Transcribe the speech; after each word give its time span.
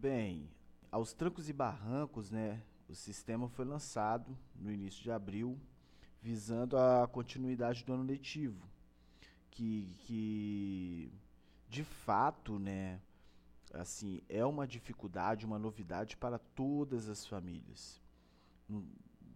Bem, 0.00 0.48
aos 0.92 1.12
trancos 1.12 1.48
e 1.48 1.52
barrancos, 1.52 2.30
né, 2.30 2.62
o 2.88 2.94
sistema 2.94 3.48
foi 3.48 3.64
lançado 3.64 4.38
no 4.54 4.70
início 4.70 5.02
de 5.02 5.10
abril, 5.10 5.58
visando 6.22 6.78
a 6.78 7.08
continuidade 7.08 7.84
do 7.84 7.92
ano 7.92 8.04
letivo, 8.04 8.64
que, 9.50 9.96
que 10.06 11.12
de 11.68 11.82
fato, 11.82 12.60
né, 12.60 13.00
assim, 13.74 14.22
é 14.28 14.44
uma 14.44 14.68
dificuldade, 14.68 15.44
uma 15.44 15.58
novidade 15.58 16.16
para 16.16 16.38
todas 16.38 17.08
as 17.08 17.26
famílias, 17.26 18.00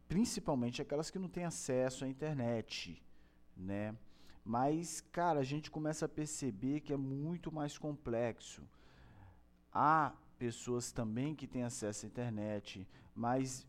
principalmente 0.06 0.80
aquelas 0.80 1.10
que 1.10 1.18
não 1.18 1.28
têm 1.28 1.42
acesso 1.44 2.04
à 2.04 2.08
internet, 2.08 3.02
né? 3.56 3.96
Mas, 4.44 5.00
cara, 5.00 5.40
a 5.40 5.44
gente 5.44 5.72
começa 5.72 6.04
a 6.04 6.08
perceber 6.08 6.82
que 6.82 6.92
é 6.92 6.96
muito 6.96 7.50
mais 7.50 7.76
complexo. 7.76 8.62
Há 9.72 10.12
pessoas 10.42 10.90
também 10.90 11.36
que 11.36 11.46
têm 11.46 11.62
acesso 11.62 12.04
à 12.04 12.08
internet, 12.08 12.84
mas 13.14 13.64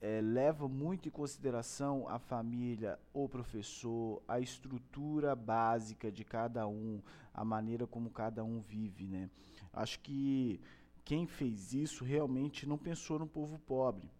é, 0.00 0.20
leva 0.20 0.66
muito 0.66 1.06
em 1.06 1.10
consideração 1.10 2.08
a 2.08 2.18
família, 2.18 2.98
o 3.14 3.28
professor, 3.28 4.20
a 4.26 4.40
estrutura 4.40 5.36
básica 5.36 6.10
de 6.10 6.24
cada 6.24 6.66
um, 6.66 7.00
a 7.32 7.44
maneira 7.44 7.86
como 7.86 8.10
cada 8.10 8.42
um 8.42 8.60
vive, 8.60 9.06
né? 9.06 9.30
Acho 9.72 10.00
que 10.00 10.60
quem 11.04 11.28
fez 11.28 11.72
isso 11.74 12.04
realmente 12.04 12.66
não 12.66 12.76
pensou 12.76 13.16
no 13.16 13.28
povo 13.28 13.56
pobre. 13.60 14.10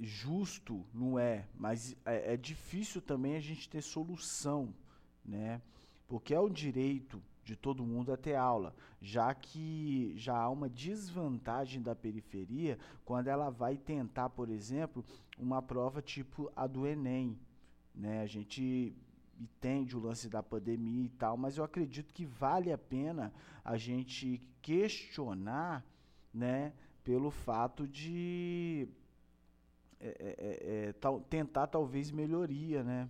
Justo 0.00 0.84
não 0.92 1.16
é, 1.16 1.46
mas 1.54 1.96
é, 2.04 2.34
é 2.34 2.36
difícil 2.36 3.00
também 3.00 3.36
a 3.36 3.40
gente 3.40 3.68
ter 3.68 3.82
solução, 3.82 4.74
né? 5.24 5.62
Porque 6.08 6.34
é 6.34 6.40
o 6.40 6.48
direito 6.48 7.22
de 7.44 7.54
todo 7.54 7.84
mundo 7.84 8.12
a 8.12 8.16
ter 8.16 8.34
aula, 8.34 8.74
já 9.00 9.34
que 9.34 10.14
já 10.16 10.36
há 10.36 10.48
uma 10.48 10.68
desvantagem 10.68 11.82
da 11.82 11.94
periferia 11.94 12.78
quando 13.04 13.28
ela 13.28 13.50
vai 13.50 13.76
tentar, 13.76 14.30
por 14.30 14.48
exemplo, 14.48 15.04
uma 15.38 15.60
prova 15.60 16.00
tipo 16.00 16.50
a 16.56 16.66
do 16.66 16.86
Enem. 16.86 17.38
Né? 17.94 18.22
A 18.22 18.26
gente 18.26 18.96
entende 19.38 19.96
o 19.96 20.00
lance 20.00 20.28
da 20.28 20.42
pandemia 20.42 21.04
e 21.04 21.10
tal, 21.10 21.36
mas 21.36 21.58
eu 21.58 21.64
acredito 21.64 22.14
que 22.14 22.24
vale 22.24 22.72
a 22.72 22.78
pena 22.78 23.32
a 23.64 23.76
gente 23.76 24.40
questionar 24.62 25.84
né, 26.32 26.72
pelo 27.02 27.30
fato 27.30 27.86
de 27.86 28.88
é, 30.00 30.08
é, 30.18 30.88
é, 30.88 30.92
tal, 30.94 31.20
tentar 31.20 31.66
talvez 31.66 32.10
melhoria, 32.10 32.82
né? 32.82 33.08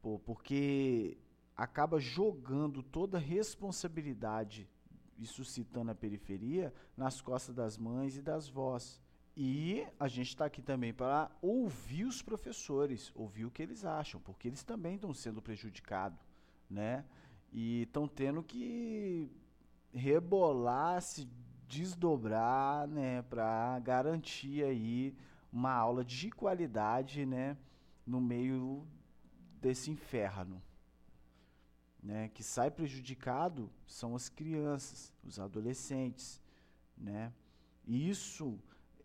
Pô, 0.00 0.18
porque 0.18 1.16
acaba 1.56 1.98
jogando 1.98 2.82
toda 2.82 3.18
a 3.18 3.20
responsabilidade, 3.20 4.68
isso 5.18 5.44
citando 5.44 5.90
a 5.90 5.94
periferia, 5.94 6.72
nas 6.96 7.20
costas 7.20 7.54
das 7.54 7.78
mães 7.78 8.16
e 8.16 8.22
das 8.22 8.48
vós. 8.48 9.00
E 9.36 9.86
a 9.98 10.08
gente 10.08 10.28
está 10.28 10.46
aqui 10.46 10.60
também 10.60 10.92
para 10.92 11.30
ouvir 11.40 12.04
os 12.04 12.20
professores, 12.20 13.10
ouvir 13.14 13.44
o 13.44 13.50
que 13.50 13.62
eles 13.62 13.84
acham, 13.84 14.20
porque 14.20 14.48
eles 14.48 14.62
também 14.62 14.96
estão 14.96 15.14
sendo 15.14 15.40
prejudicados, 15.40 16.18
né? 16.68 17.04
E 17.52 17.82
estão 17.82 18.08
tendo 18.08 18.42
que 18.42 19.30
rebolar, 19.92 21.00
se 21.00 21.28
desdobrar, 21.68 22.86
né, 22.86 23.22
para 23.22 23.78
garantir 23.80 24.62
aí 24.64 25.14
uma 25.50 25.72
aula 25.72 26.04
de 26.04 26.30
qualidade, 26.30 27.24
né, 27.24 27.56
no 28.06 28.20
meio 28.20 28.86
desse 29.60 29.90
inferno 29.90 30.62
né, 32.02 32.28
que 32.34 32.42
sai 32.42 32.70
prejudicado 32.70 33.70
são 33.86 34.16
as 34.16 34.28
crianças, 34.28 35.12
os 35.22 35.38
adolescentes, 35.38 36.42
né? 36.96 37.32
E 37.86 38.08
isso, 38.08 38.58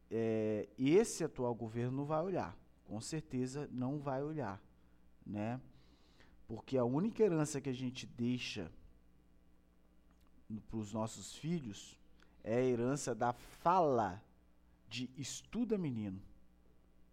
é, 0.09 0.67
esse 0.77 1.23
atual 1.23 1.53
governo 1.53 1.97
não 1.97 2.05
vai 2.05 2.21
olhar, 2.23 2.57
com 2.85 2.99
certeza 2.99 3.69
não 3.71 3.99
vai 3.99 4.23
olhar, 4.23 4.61
né? 5.25 5.61
Porque 6.47 6.77
a 6.77 6.85
única 6.85 7.23
herança 7.23 7.61
que 7.61 7.69
a 7.69 7.73
gente 7.73 8.07
deixa 8.07 8.71
para 10.69 10.79
os 10.79 10.93
nossos 10.93 11.35
filhos 11.35 11.99
é 12.43 12.55
a 12.55 12.63
herança 12.63 13.13
da 13.13 13.33
fala 13.33 14.23
de 14.89 15.09
estuda 15.17 15.77
menino, 15.77 16.21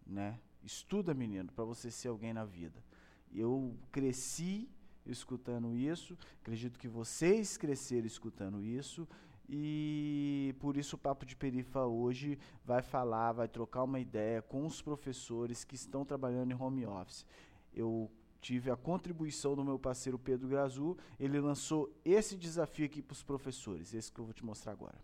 né? 0.05 0.39
Estuda 0.63 1.13
menino 1.13 1.51
para 1.51 1.65
você 1.65 1.91
ser 1.91 2.07
alguém 2.07 2.33
na 2.33 2.45
vida. 2.45 2.83
Eu 3.31 3.77
cresci 3.91 4.69
escutando 5.05 5.75
isso, 5.75 6.17
acredito 6.41 6.79
que 6.79 6.87
vocês 6.87 7.57
cresceram 7.57 8.05
escutando 8.05 8.63
isso, 8.63 9.07
e 9.47 10.55
por 10.59 10.75
isso 10.75 10.95
o 10.95 10.99
Papo 10.99 11.25
de 11.25 11.35
Perifa 11.35 11.85
hoje 11.85 12.37
vai 12.63 12.81
falar, 12.81 13.31
vai 13.31 13.47
trocar 13.47 13.83
uma 13.83 13.99
ideia 13.99 14.41
com 14.41 14.65
os 14.65 14.81
professores 14.81 15.63
que 15.63 15.75
estão 15.75 16.03
trabalhando 16.03 16.51
em 16.51 16.59
home 16.59 16.85
office. 16.85 17.25
Eu 17.73 18.09
tive 18.41 18.71
a 18.71 18.75
contribuição 18.75 19.55
do 19.55 19.63
meu 19.63 19.77
parceiro 19.77 20.17
Pedro 20.17 20.47
Grazu, 20.47 20.97
ele 21.19 21.39
lançou 21.39 21.91
esse 22.03 22.35
desafio 22.35 22.85
aqui 22.85 23.01
para 23.01 23.13
os 23.13 23.23
professores, 23.23 23.93
esse 23.93 24.11
que 24.11 24.19
eu 24.19 24.25
vou 24.25 24.33
te 24.33 24.43
mostrar 24.43 24.71
agora. 24.71 24.97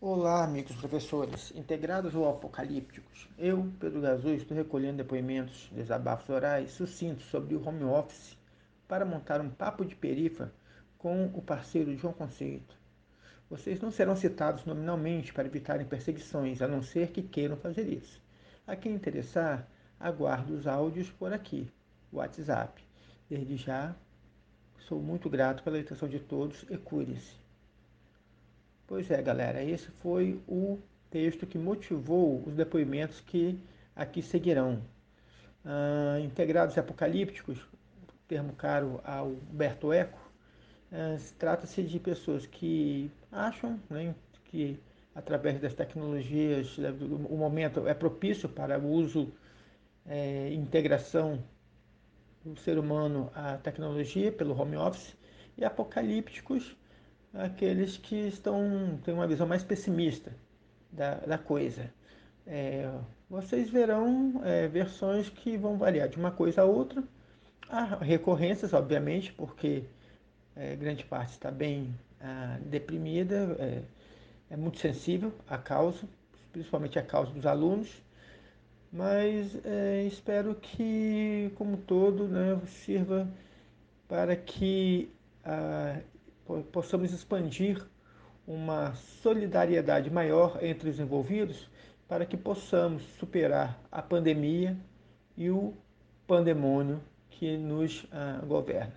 Olá, 0.00 0.44
amigos 0.44 0.76
professores, 0.76 1.52
integrados 1.56 2.14
ou 2.14 2.28
apocalípticos. 2.28 3.28
Eu, 3.36 3.68
Pedro 3.80 4.00
Grazu, 4.00 4.28
estou 4.28 4.56
recolhendo 4.56 4.98
depoimentos, 4.98 5.68
desabafos 5.72 6.28
orais 6.28 6.70
sucintos 6.70 7.26
sobre 7.26 7.56
o 7.56 7.68
home 7.68 7.82
office 7.82 8.38
para 8.88 9.04
montar 9.04 9.40
um 9.40 9.50
papo 9.50 9.84
de 9.84 9.94
perifa 9.94 10.50
com 10.96 11.26
o 11.26 11.42
parceiro 11.42 11.94
João 11.96 12.14
Conceito. 12.14 12.76
Vocês 13.50 13.80
não 13.80 13.90
serão 13.90 14.16
citados 14.16 14.64
nominalmente 14.64 15.32
para 15.32 15.46
evitarem 15.46 15.86
perseguições, 15.86 16.60
a 16.60 16.66
não 16.66 16.82
ser 16.82 17.12
que 17.12 17.22
queiram 17.22 17.56
fazer 17.56 17.86
isso. 17.86 18.20
A 18.66 18.74
quem 18.74 18.94
interessar, 18.94 19.68
aguardo 20.00 20.54
os 20.54 20.66
áudios 20.66 21.10
por 21.10 21.32
aqui, 21.32 21.70
WhatsApp. 22.12 22.82
Desde 23.28 23.56
já, 23.56 23.94
sou 24.80 25.00
muito 25.00 25.30
grato 25.30 25.62
pela 25.62 25.78
atenção 25.78 26.08
de 26.08 26.18
todos 26.18 26.64
e 26.68 26.76
cure-se. 26.76 27.36
Pois 28.86 29.10
é, 29.10 29.20
galera, 29.22 29.62
esse 29.62 29.88
foi 30.02 30.40
o 30.46 30.78
texto 31.10 31.46
que 31.46 31.58
motivou 31.58 32.42
os 32.46 32.54
depoimentos 32.54 33.20
que 33.20 33.58
aqui 33.94 34.22
seguirão. 34.22 34.82
Ah, 35.64 36.18
integrados 36.20 36.76
apocalípticos, 36.78 37.58
termo 38.28 38.52
caro 38.52 39.00
ao 39.02 39.28
Humberto 39.28 39.92
Eco, 39.92 40.18
é, 40.92 41.16
trata-se 41.38 41.82
de 41.82 41.98
pessoas 41.98 42.46
que 42.46 43.10
acham 43.32 43.80
né, 43.90 44.14
que 44.44 44.78
através 45.14 45.60
das 45.60 45.74
tecnologias 45.74 46.78
o 46.78 47.36
momento 47.36 47.88
é 47.88 47.94
propício 47.94 48.48
para 48.48 48.78
o 48.78 48.86
uso 48.86 49.32
é, 50.06 50.52
integração 50.52 51.42
do 52.44 52.56
ser 52.60 52.78
humano 52.78 53.30
à 53.34 53.56
tecnologia 53.56 54.30
pelo 54.30 54.58
home 54.58 54.76
office 54.76 55.16
e 55.56 55.64
apocalípticos 55.64 56.76
aqueles 57.34 57.96
que 57.96 58.28
estão 58.28 58.98
têm 59.04 59.14
uma 59.14 59.26
visão 59.26 59.46
mais 59.46 59.62
pessimista 59.62 60.32
da, 60.90 61.14
da 61.16 61.38
coisa. 61.38 61.92
É, 62.46 62.90
vocês 63.28 63.68
verão 63.68 64.40
é, 64.44 64.66
versões 64.68 65.28
que 65.28 65.56
vão 65.56 65.76
variar 65.76 66.08
de 66.08 66.16
uma 66.16 66.30
coisa 66.30 66.62
a 66.62 66.64
outra, 66.64 67.02
Há 67.70 67.96
recorrências, 67.96 68.72
obviamente, 68.72 69.30
porque 69.30 69.84
é, 70.56 70.74
grande 70.74 71.04
parte 71.04 71.32
está 71.32 71.50
bem 71.50 71.94
ah, 72.18 72.58
deprimida, 72.62 73.54
é, 73.58 73.82
é, 74.48 74.56
muito 74.56 74.78
sensível 74.78 75.30
à 75.46 75.58
causa, 75.58 76.08
principalmente 76.50 76.98
à 76.98 77.02
causa 77.02 77.30
dos 77.30 77.44
alunos, 77.44 78.02
mas 78.90 79.54
é, 79.66 80.02
espero 80.04 80.54
que, 80.54 81.52
como 81.56 81.76
todo, 81.76 82.26
né, 82.26 82.58
sirva 82.66 83.28
para 84.08 84.34
que 84.34 85.12
ah, 85.44 86.00
possamos 86.72 87.12
expandir 87.12 87.86
uma 88.46 88.94
solidariedade 88.94 90.10
maior 90.10 90.58
entre 90.64 90.88
os 90.88 90.98
envolvidos 90.98 91.68
para 92.08 92.24
que 92.24 92.38
possamos 92.38 93.02
superar 93.18 93.78
a 93.92 94.00
pandemia 94.00 94.74
e 95.36 95.50
o 95.50 95.74
pandemônio 96.26 96.98
que 97.38 97.56
nos 97.56 98.04
uh, 98.12 98.44
governa. 98.46 98.92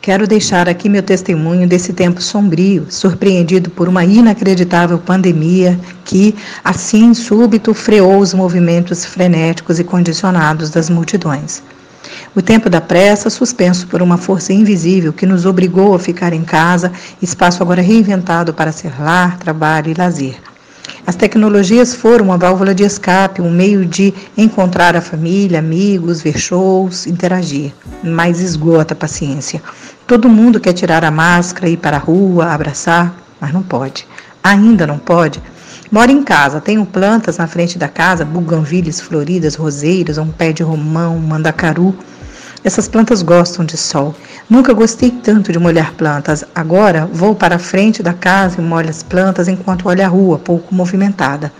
Quero 0.00 0.26
deixar 0.26 0.68
aqui 0.68 0.88
meu 0.88 1.02
testemunho 1.02 1.66
desse 1.68 1.92
tempo 1.92 2.22
sombrio, 2.22 2.86
surpreendido 2.88 3.70
por 3.70 3.88
uma 3.88 4.04
inacreditável 4.04 4.98
pandemia 4.98 5.78
que, 6.04 6.34
assim 6.62 7.12
súbito, 7.12 7.74
freou 7.74 8.18
os 8.18 8.32
movimentos 8.32 9.04
frenéticos 9.04 9.80
e 9.80 9.84
condicionados 9.84 10.70
das 10.70 10.88
multidões. 10.88 11.62
O 12.34 12.40
tempo 12.40 12.70
da 12.70 12.80
pressa, 12.80 13.28
suspenso 13.28 13.86
por 13.88 14.00
uma 14.00 14.16
força 14.16 14.52
invisível 14.52 15.12
que 15.12 15.26
nos 15.26 15.44
obrigou 15.44 15.94
a 15.94 15.98
ficar 15.98 16.32
em 16.32 16.42
casa, 16.42 16.92
espaço 17.20 17.62
agora 17.62 17.82
reinventado 17.82 18.54
para 18.54 18.72
ser 18.72 18.92
lar, 19.00 19.38
trabalho 19.38 19.90
e 19.90 19.94
lazer. 19.94 20.51
As 21.04 21.16
tecnologias 21.16 21.96
foram 21.96 22.26
uma 22.26 22.38
válvula 22.38 22.72
de 22.72 22.84
escape, 22.84 23.42
um 23.42 23.50
meio 23.50 23.84
de 23.84 24.14
encontrar 24.38 24.94
a 24.94 25.00
família, 25.00 25.58
amigos, 25.58 26.22
ver 26.22 26.38
shows, 26.38 27.08
interagir. 27.08 27.72
Mas 28.04 28.40
esgota 28.40 28.94
a 28.94 28.96
paciência. 28.96 29.60
Todo 30.06 30.28
mundo 30.28 30.60
quer 30.60 30.72
tirar 30.72 31.04
a 31.04 31.10
máscara, 31.10 31.68
ir 31.68 31.76
para 31.76 31.96
a 31.96 32.00
rua, 32.00 32.52
abraçar, 32.52 33.16
mas 33.40 33.52
não 33.52 33.64
pode. 33.64 34.06
Ainda 34.44 34.86
não 34.86 34.98
pode. 34.98 35.42
Moro 35.90 36.10
em 36.10 36.22
casa, 36.22 36.60
tenho 36.60 36.86
plantas 36.86 37.36
na 37.36 37.48
frente 37.48 37.76
da 37.76 37.88
casa, 37.88 38.24
buganvilhas 38.24 39.00
floridas, 39.00 39.56
roseiras, 39.56 40.18
um 40.18 40.28
pé 40.28 40.52
de 40.52 40.62
romão, 40.62 41.18
mandacaru. 41.18 41.94
Essas 42.64 42.86
plantas 42.86 43.22
gostam 43.22 43.64
de 43.64 43.76
sol. 43.76 44.14
Nunca 44.48 44.72
gostei 44.72 45.10
tanto 45.10 45.50
de 45.50 45.58
molhar 45.58 45.94
plantas. 45.94 46.44
Agora 46.54 47.08
vou 47.12 47.34
para 47.34 47.56
a 47.56 47.58
frente 47.58 48.04
da 48.04 48.12
casa 48.12 48.60
e 48.60 48.64
molho 48.64 48.88
as 48.88 49.02
plantas 49.02 49.48
enquanto 49.48 49.88
olho 49.88 50.04
a 50.04 50.06
rua, 50.06 50.38
pouco 50.38 50.72
movimentada. 50.72 51.52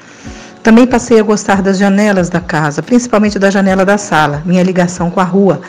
Também 0.62 0.86
passei 0.86 1.18
a 1.18 1.24
gostar 1.24 1.60
das 1.60 1.76
janelas 1.76 2.28
da 2.28 2.38
casa, 2.38 2.84
principalmente 2.84 3.36
da 3.36 3.50
janela 3.50 3.84
da 3.84 3.98
sala, 3.98 4.44
minha 4.46 4.62
ligação 4.62 5.10
com 5.10 5.18
a 5.18 5.24
rua. 5.24 5.60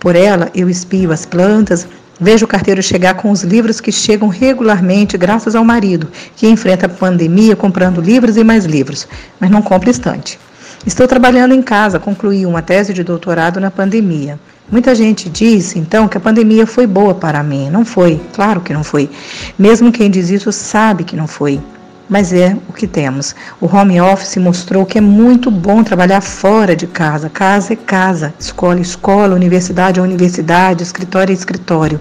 Por 0.00 0.16
ela, 0.16 0.50
eu 0.54 0.70
espio 0.70 1.12
as 1.12 1.26
plantas, 1.26 1.86
vejo 2.18 2.46
o 2.46 2.48
carteiro 2.48 2.82
chegar 2.82 3.12
com 3.12 3.30
os 3.30 3.42
livros 3.42 3.82
que 3.82 3.92
chegam 3.92 4.28
regularmente, 4.28 5.18
graças 5.18 5.54
ao 5.54 5.64
marido, 5.64 6.08
que 6.34 6.48
enfrenta 6.48 6.86
a 6.86 6.88
pandemia 6.88 7.54
comprando 7.54 8.00
livros 8.00 8.38
e 8.38 8.42
mais 8.42 8.64
livros, 8.64 9.06
mas 9.38 9.50
não 9.50 9.60
compra 9.60 9.90
estante. 9.90 10.38
Estou 10.86 11.06
trabalhando 11.06 11.54
em 11.54 11.62
casa, 11.62 11.98
concluí 11.98 12.46
uma 12.46 12.62
tese 12.62 12.92
de 12.94 13.02
doutorado 13.02 13.60
na 13.60 13.70
pandemia. 13.70 14.38
Muita 14.70 14.94
gente 14.94 15.28
disse, 15.28 15.78
então, 15.78 16.06
que 16.06 16.16
a 16.16 16.20
pandemia 16.20 16.66
foi 16.66 16.86
boa 16.86 17.14
para 17.14 17.42
mim. 17.42 17.70
Não 17.70 17.84
foi, 17.84 18.20
claro 18.34 18.60
que 18.60 18.72
não 18.72 18.84
foi. 18.84 19.10
Mesmo 19.58 19.90
quem 19.90 20.10
diz 20.10 20.30
isso 20.30 20.52
sabe 20.52 21.04
que 21.04 21.16
não 21.16 21.26
foi 21.26 21.60
mas 22.08 22.32
é 22.32 22.56
o 22.68 22.72
que 22.72 22.86
temos. 22.86 23.34
O 23.60 23.66
home 23.66 24.00
office 24.00 24.36
mostrou 24.38 24.86
que 24.86 24.98
é 24.98 25.00
muito 25.00 25.50
bom 25.50 25.84
trabalhar 25.84 26.20
fora 26.20 26.74
de 26.74 26.86
casa. 26.86 27.28
Casa 27.28 27.74
é 27.74 27.76
casa, 27.76 28.32
escola 28.38 28.78
é 28.78 28.82
escola, 28.82 29.34
universidade 29.34 30.00
é 30.00 30.02
universidade, 30.02 30.82
escritório 30.82 31.32
é 31.32 31.34
escritório. 31.34 32.00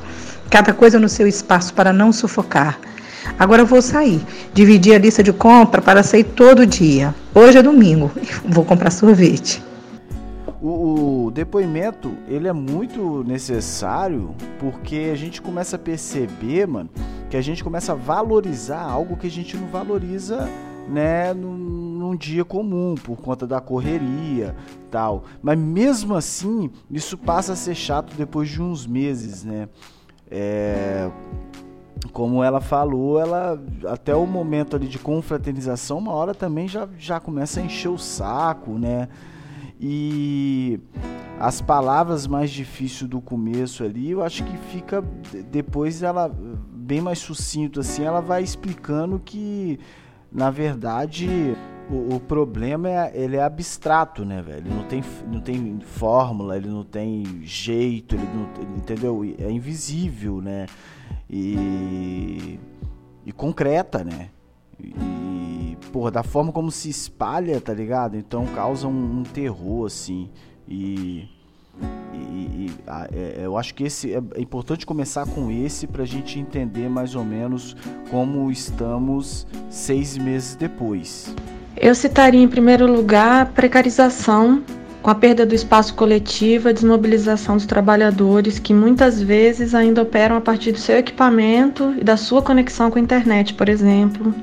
Cada 0.49 0.73
coisa 0.73 0.97
no 0.97 1.09
seu 1.09 1.27
espaço 1.27 1.73
para 1.73 1.91
não 1.91 2.13
sufocar. 2.13 2.79
Agora 3.37 3.63
vou 3.65 3.81
sair, 3.81 4.21
dividir 4.53 4.95
a 4.95 4.97
lista 4.97 5.21
de 5.21 5.33
compra 5.33 5.81
para 5.81 6.03
sair 6.03 6.23
todo 6.23 6.65
dia. 6.65 7.13
Hoje 7.33 7.57
é 7.57 7.63
domingo, 7.63 8.11
vou 8.45 8.65
comprar 8.65 8.91
sorvete. 8.91 9.63
O, 10.61 11.25
o, 11.25 11.31
depoimento 11.31 12.11
ele 12.27 12.47
é 12.47 12.53
muito 12.53 13.23
necessário 13.23 14.33
porque 14.59 15.09
a 15.13 15.15
gente 15.15 15.41
começa 15.41 15.75
a 15.75 15.79
perceber, 15.79 16.67
mano, 16.67 16.89
que 17.29 17.37
a 17.37 17.41
gente 17.41 17.63
começa 17.63 17.91
a 17.91 17.95
valorizar 17.95 18.81
algo 18.81 19.15
que 19.15 19.27
a 19.27 19.31
gente 19.31 19.55
não 19.55 19.67
valoriza 19.67 20.49
né, 20.89 21.33
num, 21.33 21.55
num, 21.55 22.15
dia 22.15 22.45
comum, 22.45 22.95
por 22.95 23.17
conta 23.17 23.45
da 23.45 23.59
correria 23.59 24.55
tal. 24.89 25.25
Mas 25.41 25.59
mesmo 25.59 26.15
assim, 26.15 26.71
isso 26.89 27.17
passa 27.17 27.53
a 27.53 27.55
ser 27.55 27.75
chato 27.75 28.15
depois 28.17 28.49
de 28.49 28.61
uns 28.61 28.87
meses, 28.87 29.43
né? 29.43 29.67
É, 30.29 31.09
como 32.11 32.43
ela 32.43 32.61
falou, 32.61 33.19
ela 33.19 33.61
até 33.87 34.15
o 34.15 34.25
momento 34.25 34.75
ali 34.75 34.87
de 34.87 34.99
confraternização, 34.99 35.97
uma 35.97 36.13
hora 36.13 36.33
também 36.33 36.67
já, 36.67 36.87
já 36.97 37.19
começa 37.19 37.59
a 37.59 37.63
encher 37.63 37.89
o 37.89 37.97
saco, 37.97 38.77
né? 38.77 39.07
E 39.79 40.79
as 41.39 41.61
palavras 41.61 42.25
mais 42.25 42.49
difíceis 42.49 43.09
do 43.09 43.21
começo 43.21 43.83
ali, 43.83 44.11
eu 44.11 44.23
acho 44.23 44.43
que 44.43 44.57
fica 44.57 45.03
depois 45.51 46.01
ela 46.01 46.31
bem 46.73 46.99
mais 46.99 47.19
sucinto 47.19 47.79
assim, 47.79 48.03
ela 48.03 48.21
vai 48.21 48.41
explicando 48.41 49.19
que 49.19 49.79
na 50.31 50.49
verdade 50.49 51.55
o, 51.89 52.15
o, 52.15 52.19
problema 52.19 52.89
é 52.89 53.11
ele 53.13 53.37
é 53.37 53.43
abstrato, 53.43 54.25
né, 54.25 54.41
velho? 54.41 54.67
Ele 54.67 54.75
não 54.75 54.83
tem, 54.83 55.03
não 55.31 55.39
tem 55.39 55.79
fórmula, 55.79 56.57
ele 56.57 56.69
não 56.69 56.83
tem 56.83 57.23
jeito, 57.43 58.15
ele 58.15 58.27
não, 58.33 58.77
entendeu? 58.77 59.23
É 59.37 59.49
invisível, 59.49 60.41
né? 60.41 60.65
E, 61.29 62.59
e 63.25 63.31
concreta, 63.31 64.03
né? 64.03 64.29
E, 64.79 65.77
porra, 65.91 66.11
da 66.11 66.23
forma 66.23 66.51
como 66.51 66.71
se 66.71 66.89
espalha, 66.89 67.59
tá 67.59 67.73
ligado? 67.73 68.15
Então 68.15 68.45
causa 68.47 68.87
um, 68.87 69.19
um 69.19 69.23
terror, 69.23 69.85
assim. 69.85 70.29
E 70.67 71.29
e, 72.13 72.17
e 72.17 72.75
é, 73.13 73.45
eu 73.45 73.57
acho 73.57 73.73
que 73.73 73.83
esse 73.83 74.13
é, 74.13 74.21
é 74.35 74.41
importante 74.41 74.85
começar 74.85 75.25
com 75.27 75.51
esse 75.51 75.85
para 75.85 76.03
a 76.03 76.05
gente 76.05 76.39
entender 76.39 76.89
mais 76.89 77.15
ou 77.15 77.23
menos 77.23 77.75
como 78.09 78.49
estamos 78.51 79.45
seis 79.69 80.17
meses 80.17 80.55
depois. 80.55 81.33
Eu 81.75 81.93
citaria 81.93 82.41
em 82.41 82.47
primeiro 82.47 82.91
lugar 82.91 83.41
a 83.41 83.45
precarização 83.45 84.63
com 85.07 85.11
a 85.11 85.15
perda 85.15 85.45
do 85.45 85.55
espaço 85.55 85.93
coletivo, 85.93 86.67
a 86.67 86.73
desmobilização 86.73 87.55
dos 87.55 87.65
trabalhadores 87.65 88.59
que 88.59 88.73
muitas 88.73 89.21
vezes 89.21 89.73
ainda 89.73 90.01
operam 90.01 90.35
a 90.35 90.41
partir 90.41 90.73
do 90.73 90.79
seu 90.79 90.97
equipamento 90.97 91.95
e 91.97 92.03
da 92.03 92.17
sua 92.17 92.41
conexão 92.41 92.91
com 92.91 92.99
a 92.99 93.01
internet, 93.01 93.53
por 93.53 93.69
exemplo. 93.69 94.35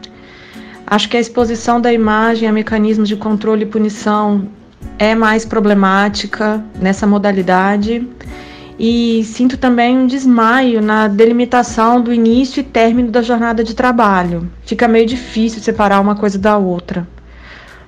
Acho 0.86 1.06
que 1.10 1.18
a 1.18 1.20
exposição 1.20 1.78
da 1.78 1.92
imagem 1.92 2.48
a 2.48 2.52
mecanismos 2.52 3.10
de 3.10 3.14
controle 3.14 3.64
e 3.64 3.66
punição 3.66 4.48
é 4.98 5.14
mais 5.14 5.44
problemática 5.44 6.64
nessa 6.80 7.06
modalidade 7.06 8.08
e 8.78 9.22
sinto 9.22 9.58
também 9.58 9.98
um 9.98 10.06
desmaio 10.06 10.80
na 10.80 11.08
delimitação 11.08 12.00
do 12.00 12.10
início 12.10 12.60
e 12.60 12.64
término 12.64 13.10
da 13.10 13.20
jornada 13.20 13.62
de 13.62 13.74
trabalho. 13.74 14.50
Fica 14.64 14.88
meio 14.88 15.04
difícil 15.06 15.60
separar 15.60 16.00
uma 16.00 16.14
coisa 16.14 16.38
da 16.38 16.56
outra. 16.56 17.06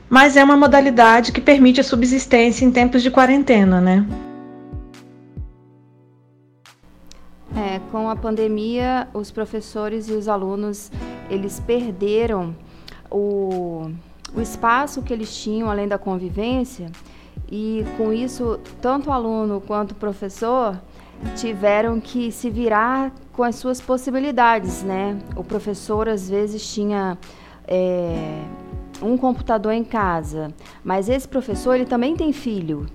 Mas 0.08 0.36
é 0.36 0.44
uma 0.44 0.56
modalidade 0.56 1.32
que 1.32 1.40
permite 1.40 1.80
a 1.80 1.84
subsistência 1.84 2.64
em 2.64 2.70
tempos 2.70 3.02
de 3.02 3.10
quarentena, 3.10 3.80
né? 3.80 4.06
É, 7.56 7.80
com 7.90 8.08
a 8.08 8.16
pandemia, 8.16 9.08
os 9.12 9.30
professores 9.30 10.08
e 10.08 10.12
os 10.12 10.28
alunos, 10.28 10.90
eles 11.30 11.58
perderam 11.58 12.54
o 13.10 13.90
o 14.34 14.40
espaço 14.40 15.02
que 15.02 15.12
eles 15.12 15.34
tinham 15.34 15.70
além 15.70 15.88
da 15.88 15.98
convivência 15.98 16.90
e 17.50 17.84
com 17.96 18.12
isso 18.12 18.58
tanto 18.82 19.08
o 19.08 19.12
aluno 19.12 19.62
quanto 19.66 19.92
o 19.92 19.94
professor 19.94 20.78
tiveram 21.36 21.98
que 22.00 22.30
se 22.30 22.50
virar 22.50 23.12
com 23.32 23.42
as 23.42 23.56
suas 23.56 23.80
possibilidades, 23.80 24.82
né? 24.82 25.18
O 25.34 25.42
professor 25.42 26.08
às 26.08 26.28
vezes 26.28 26.74
tinha 26.74 27.16
é, 27.66 28.42
um 29.02 29.16
computador 29.16 29.72
em 29.72 29.84
casa, 29.84 30.52
mas 30.84 31.08
esse 31.08 31.26
professor 31.26 31.74
ele 31.74 31.86
também 31.86 32.16
tem 32.16 32.32
filho 32.32 32.86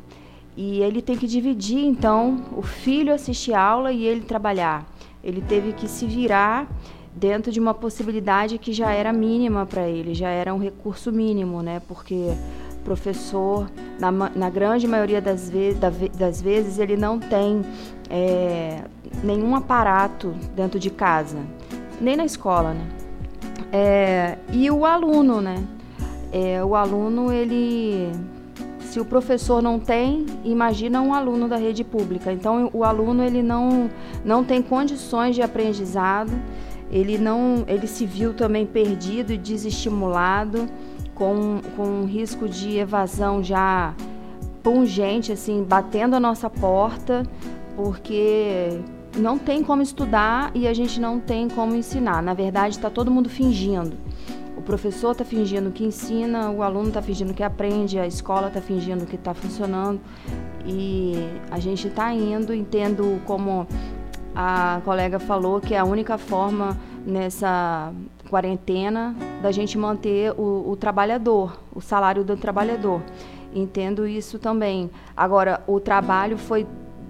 e 0.56 0.82
ele 0.82 1.02
tem 1.02 1.18
que 1.18 1.28
dividir 1.28 1.86
então 1.86 2.44
o 2.56 2.62
filho 2.62 3.14
assistir 3.14 3.54
aula 3.54 3.92
e 3.92 4.06
ele 4.06 4.22
trabalhar. 4.22 4.86
Ele 5.24 5.42
teve 5.42 5.74
que 5.74 5.88
se 5.88 6.06
virar 6.06 6.68
dentro 7.16 7.52
de 7.52 7.60
uma 7.60 7.74
possibilidade 7.74 8.58
que 8.58 8.74
já 8.74 8.92
era 8.92 9.14
mínima 9.14 9.66
para 9.66 9.88
ele, 9.88 10.14
já 10.14 10.30
era 10.30 10.54
um 10.54 10.58
recurso 10.58 11.12
mínimo, 11.12 11.62
né? 11.62 11.82
Porque 11.88 12.34
professor, 12.84 13.70
na, 14.00 14.12
na 14.12 14.50
grande 14.50 14.88
maioria 14.88 15.22
das, 15.22 15.50
ve 15.50 15.74
das 16.18 16.42
vezes, 16.42 16.80
ele 16.80 16.98
não 16.98 17.20
tem 17.20 17.62
é, 18.10 18.84
nenhum 19.24 19.56
aparato 19.56 20.34
dentro 20.56 20.80
de 20.80 20.90
casa, 20.90 21.38
nem 22.00 22.16
na 22.16 22.26
escola, 22.26 22.74
né? 22.74 22.88
É, 23.72 24.38
e 24.52 24.70
o 24.70 24.86
aluno, 24.86 25.40
né? 25.40 25.64
É, 26.32 26.64
o 26.64 26.76
aluno, 26.76 27.32
ele 27.32 28.12
se 28.80 29.00
o 29.00 29.06
professor 29.06 29.62
não 29.62 29.80
tem, 29.80 30.26
imagina 30.44 31.02
um 31.02 31.14
aluno 31.14 31.48
da 31.48 31.56
rede 31.56 31.84
pública. 31.84 32.34
Então, 32.34 32.70
o 32.74 32.84
aluno 32.84 33.24
ele 33.24 33.42
não, 33.42 33.90
não 34.26 34.44
tem 34.44 34.62
condições 34.62 35.34
de 35.34 35.42
aprendizado 35.42 36.32
ele 36.92 37.18
não, 37.18 37.64
ele 37.68 37.88
se 37.88 38.06
viu 38.06 38.34
também 38.34 38.66
perdido 38.66 39.32
e 39.32 39.38
desestimulado, 39.38 40.68
com, 41.16 41.62
com 41.76 41.84
um 41.84 42.06
risco 42.06 42.50
de 42.50 42.78
evasão 42.78 43.42
já 43.42 43.96
pungente, 44.62 45.32
assim, 45.32 45.64
batendo 45.64 46.16
a 46.16 46.20
nossa 46.20 46.50
porta, 46.50 47.24
porque 47.76 48.82
não 49.18 49.38
tem 49.38 49.64
como 49.64 49.82
estudar 49.82 50.52
e 50.54 50.68
a 50.68 50.74
gente 50.74 51.00
não 51.00 51.20
tem 51.20 51.48
como 51.48 51.76
ensinar. 51.76 52.22
Na 52.22 52.34
verdade, 52.34 52.76
está 52.76 52.90
todo 52.90 53.10
mundo 53.10 53.30
fingindo. 53.30 53.96
Professor 54.72 55.12
está 55.12 55.26
fingindo 55.26 55.70
que 55.70 55.84
ensina, 55.84 56.50
o 56.50 56.64
aluno 56.64 56.88
está 56.88 57.02
fingindo 57.02 57.34
que 57.34 57.44
aprende, 57.44 58.00
a 58.00 58.08
escola 58.08 58.48
está 58.48 58.62
fingindo 58.62 59.06
que 59.06 59.18
está 59.18 59.34
funcionando 59.34 60.00
e 60.66 61.14
a 61.52 61.60
gente 61.60 61.90
está 61.90 62.14
indo, 62.14 62.54
entendo 62.54 63.22
como 63.26 63.68
a 64.34 64.80
colega 64.86 65.20
falou 65.20 65.60
que 65.60 65.74
é 65.74 65.78
a 65.78 65.84
única 65.84 66.18
forma 66.18 66.78
nessa 67.06 67.92
quarentena 68.30 69.14
da 69.42 69.52
gente 69.52 69.78
manter 69.78 70.32
o, 70.40 70.72
o 70.72 70.78
trabalhador, 70.78 71.60
o 71.76 71.82
salário 71.82 72.24
do 72.24 72.38
trabalhador. 72.38 73.02
Entendo 73.54 74.08
isso 74.08 74.40
também. 74.40 74.90
Agora, 75.18 75.62
o 75.68 75.82
trabalho 75.82 76.38
foi 76.38 76.66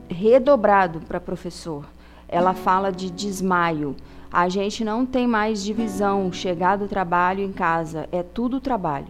redobrado 0.09 0.99
para 1.01 1.19
professor. 1.19 1.85
Ela 2.27 2.55
fala 2.55 2.91
de 2.91 3.11
desmaio. 3.11 3.95
A 4.31 4.47
gente 4.47 4.85
não 4.85 5.05
tem 5.05 5.27
mais 5.27 5.63
divisão, 5.63 6.31
chegar 6.31 6.77
do 6.77 6.87
trabalho 6.87 7.43
em 7.43 7.51
casa, 7.51 8.07
é 8.11 8.23
tudo 8.23 8.61
trabalho. 8.61 9.07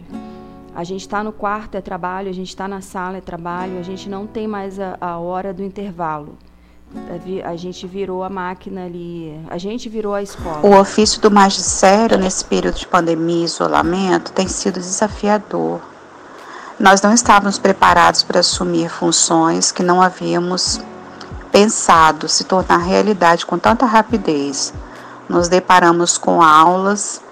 A 0.74 0.84
gente 0.84 1.02
está 1.02 1.22
no 1.22 1.32
quarto, 1.32 1.76
é 1.76 1.80
trabalho, 1.80 2.28
a 2.28 2.32
gente 2.32 2.48
está 2.48 2.66
na 2.66 2.80
sala, 2.80 3.18
é 3.18 3.20
trabalho, 3.20 3.78
a 3.78 3.82
gente 3.82 4.08
não 4.08 4.26
tem 4.26 4.48
mais 4.48 4.80
a, 4.80 4.96
a 5.00 5.18
hora 5.18 5.52
do 5.52 5.62
intervalo 5.62 6.36
a 7.44 7.56
gente 7.56 7.86
virou 7.86 8.22
a 8.22 8.28
máquina 8.28 8.84
ali, 8.84 9.38
a 9.48 9.56
gente 9.58 9.88
virou 9.88 10.14
a 10.14 10.22
escola. 10.22 10.60
O 10.62 10.78
ofício 10.78 11.20
do 11.20 11.30
magistério 11.30 12.18
nesse 12.18 12.44
período 12.44 12.76
de 12.76 12.86
pandemia 12.86 13.42
e 13.42 13.44
isolamento 13.44 14.32
tem 14.32 14.46
sido 14.46 14.78
desafiador. 14.78 15.80
Nós 16.78 17.00
não 17.00 17.12
estávamos 17.12 17.58
preparados 17.58 18.22
para 18.22 18.40
assumir 18.40 18.90
funções 18.90 19.72
que 19.72 19.82
não 19.82 20.02
havíamos 20.02 20.80
pensado 21.50 22.28
se 22.28 22.44
tornar 22.44 22.78
realidade 22.78 23.46
com 23.46 23.58
tanta 23.58 23.86
rapidez. 23.86 24.72
Nos 25.32 25.48
deparamos 25.48 26.18
com 26.18 26.42
aulas 26.42 27.22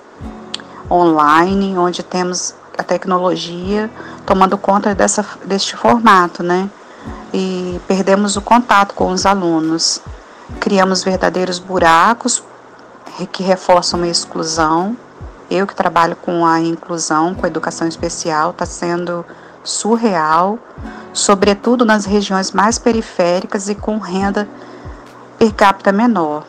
online, 0.90 1.76
onde 1.76 2.02
temos 2.02 2.54
a 2.78 2.82
tecnologia 2.82 3.90
tomando 4.24 4.56
conta 4.56 4.94
dessa, 4.94 5.22
deste 5.44 5.76
formato, 5.76 6.42
né? 6.42 6.70
E 7.30 7.78
perdemos 7.86 8.38
o 8.38 8.40
contato 8.40 8.94
com 8.94 9.12
os 9.12 9.26
alunos. 9.26 10.00
Criamos 10.58 11.04
verdadeiros 11.04 11.58
buracos 11.58 12.42
que 13.30 13.42
reforçam 13.42 14.02
a 14.02 14.08
exclusão. 14.08 14.96
Eu 15.50 15.66
que 15.66 15.74
trabalho 15.74 16.16
com 16.16 16.46
a 16.46 16.58
inclusão, 16.58 17.34
com 17.34 17.44
a 17.44 17.50
educação 17.50 17.86
especial, 17.86 18.52
está 18.52 18.64
sendo 18.64 19.26
surreal, 19.62 20.58
sobretudo 21.12 21.84
nas 21.84 22.06
regiões 22.06 22.50
mais 22.50 22.78
periféricas 22.78 23.68
e 23.68 23.74
com 23.74 23.98
renda 23.98 24.48
per 25.38 25.52
capita 25.52 25.92
menor. 25.92 26.46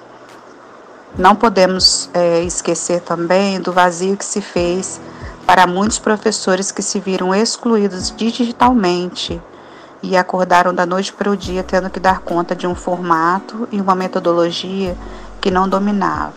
Não 1.18 1.36
podemos 1.36 2.10
é, 2.14 2.42
esquecer 2.42 3.02
também 3.02 3.60
do 3.60 3.74
vazio 3.74 4.16
que 4.16 4.26
se 4.26 4.42
fez 4.42 5.00
para 5.46 5.68
muitos 5.68 6.00
professores 6.00 6.72
que 6.72 6.82
se 6.82 7.00
viram 7.00 7.36
excluídos 7.36 8.14
digitalmente 8.16 9.42
e 10.02 10.16
acordaram 10.16 10.74
da 10.74 10.86
noite 10.86 11.12
para 11.12 11.30
o 11.30 11.36
dia 11.36 11.64
tendo 11.64 11.90
que 11.90 12.00
dar 12.00 12.20
conta 12.20 12.56
de 12.56 12.66
um 12.66 12.74
formato 12.74 13.68
e 13.72 13.82
uma 13.82 13.94
metodologia 13.94 14.98
que 15.42 15.52
não 15.52 15.68
dominavam. 15.68 16.34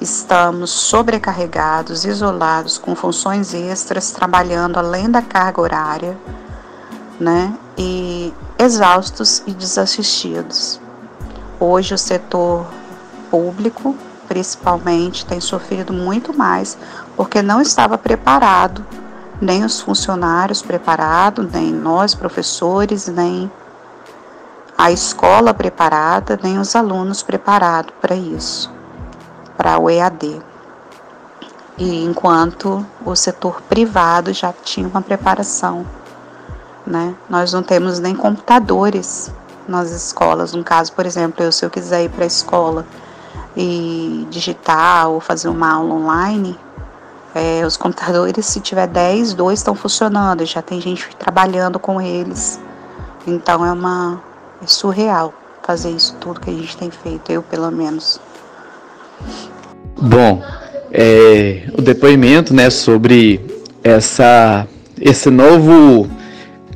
Estamos 0.00 0.70
sobrecarregados, 0.70 2.04
isolados, 2.04 2.78
com 2.78 2.94
funções 2.94 3.54
extras, 3.54 4.10
trabalhando 4.10 4.78
além 4.78 5.10
da 5.10 5.22
carga 5.22 5.60
horária, 5.60 6.16
né? 7.18 7.54
E 7.76 8.32
exaustos 8.58 9.42
e 9.46 9.52
desassistidos. 9.52 10.80
Hoje 11.58 11.94
o 11.94 11.98
setor 11.98 12.66
público, 13.34 13.96
principalmente, 14.28 15.26
tem 15.26 15.40
sofrido 15.40 15.92
muito 15.92 16.32
mais 16.32 16.78
porque 17.16 17.42
não 17.42 17.60
estava 17.60 17.98
preparado, 17.98 18.86
nem 19.40 19.64
os 19.64 19.80
funcionários 19.80 20.62
preparados, 20.62 21.50
nem 21.50 21.72
nós 21.72 22.14
professores, 22.14 23.08
nem 23.08 23.50
a 24.78 24.92
escola 24.92 25.52
preparada, 25.52 26.38
nem 26.40 26.60
os 26.60 26.76
alunos 26.76 27.24
preparados 27.24 27.92
para 28.00 28.14
isso, 28.14 28.72
para 29.56 29.80
o 29.80 29.90
EAD. 29.90 30.40
E 31.76 32.04
enquanto 32.04 32.86
o 33.04 33.16
setor 33.16 33.60
privado 33.62 34.32
já 34.32 34.52
tinha 34.62 34.86
uma 34.86 35.02
preparação, 35.02 35.84
né? 36.86 37.16
Nós 37.28 37.52
não 37.52 37.64
temos 37.64 37.98
nem 37.98 38.14
computadores 38.14 39.32
nas 39.66 39.90
escolas. 39.90 40.52
No 40.52 40.62
caso, 40.62 40.92
por 40.92 41.04
exemplo, 41.04 41.42
eu 41.44 41.50
se 41.50 41.64
eu 41.64 41.70
quiser 41.70 42.04
ir 42.04 42.10
para 42.10 42.22
a 42.22 42.28
escola 42.28 42.86
e 43.56 44.26
digitar 44.30 45.08
ou 45.08 45.20
fazer 45.20 45.48
uma 45.48 45.72
aula 45.72 45.94
online, 45.94 46.58
é, 47.34 47.66
os 47.66 47.76
computadores, 47.76 48.46
se 48.46 48.60
tiver 48.60 48.86
10, 48.86 49.34
dois 49.34 49.58
estão 49.58 49.74
funcionando, 49.74 50.44
já 50.46 50.62
tem 50.62 50.80
gente 50.80 51.08
trabalhando 51.16 51.78
com 51.78 52.00
eles. 52.00 52.60
Então 53.26 53.64
é 53.64 53.72
uma 53.72 54.22
é 54.62 54.66
surreal 54.66 55.34
fazer 55.62 55.90
isso 55.90 56.14
tudo 56.20 56.40
que 56.40 56.50
a 56.50 56.52
gente 56.52 56.76
tem 56.76 56.90
feito, 56.90 57.32
eu 57.32 57.42
pelo 57.42 57.70
menos. 57.70 58.20
Bom, 60.00 60.42
é, 60.92 61.68
o 61.76 61.82
depoimento, 61.82 62.54
né, 62.54 62.70
sobre 62.70 63.40
essa 63.82 64.66
esse 65.00 65.28
novo 65.28 66.08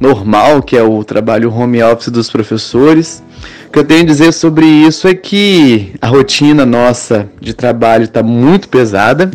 normal 0.01 0.61
que 0.63 0.77
é 0.77 0.83
o 0.83 1.05
trabalho 1.05 1.53
home 1.53 1.83
office 1.83 2.09
dos 2.09 2.31
professores. 2.31 3.23
O 3.69 3.71
que 3.71 3.79
eu 3.79 3.85
tenho 3.85 4.01
a 4.01 4.07
dizer 4.07 4.33
sobre 4.33 4.65
isso 4.65 5.07
é 5.07 5.15
que 5.15 5.93
a 6.01 6.09
rotina 6.09 6.65
nossa 6.65 7.29
de 7.39 7.53
trabalho 7.53 8.05
está 8.05 8.23
muito 8.23 8.67
pesada. 8.67 9.31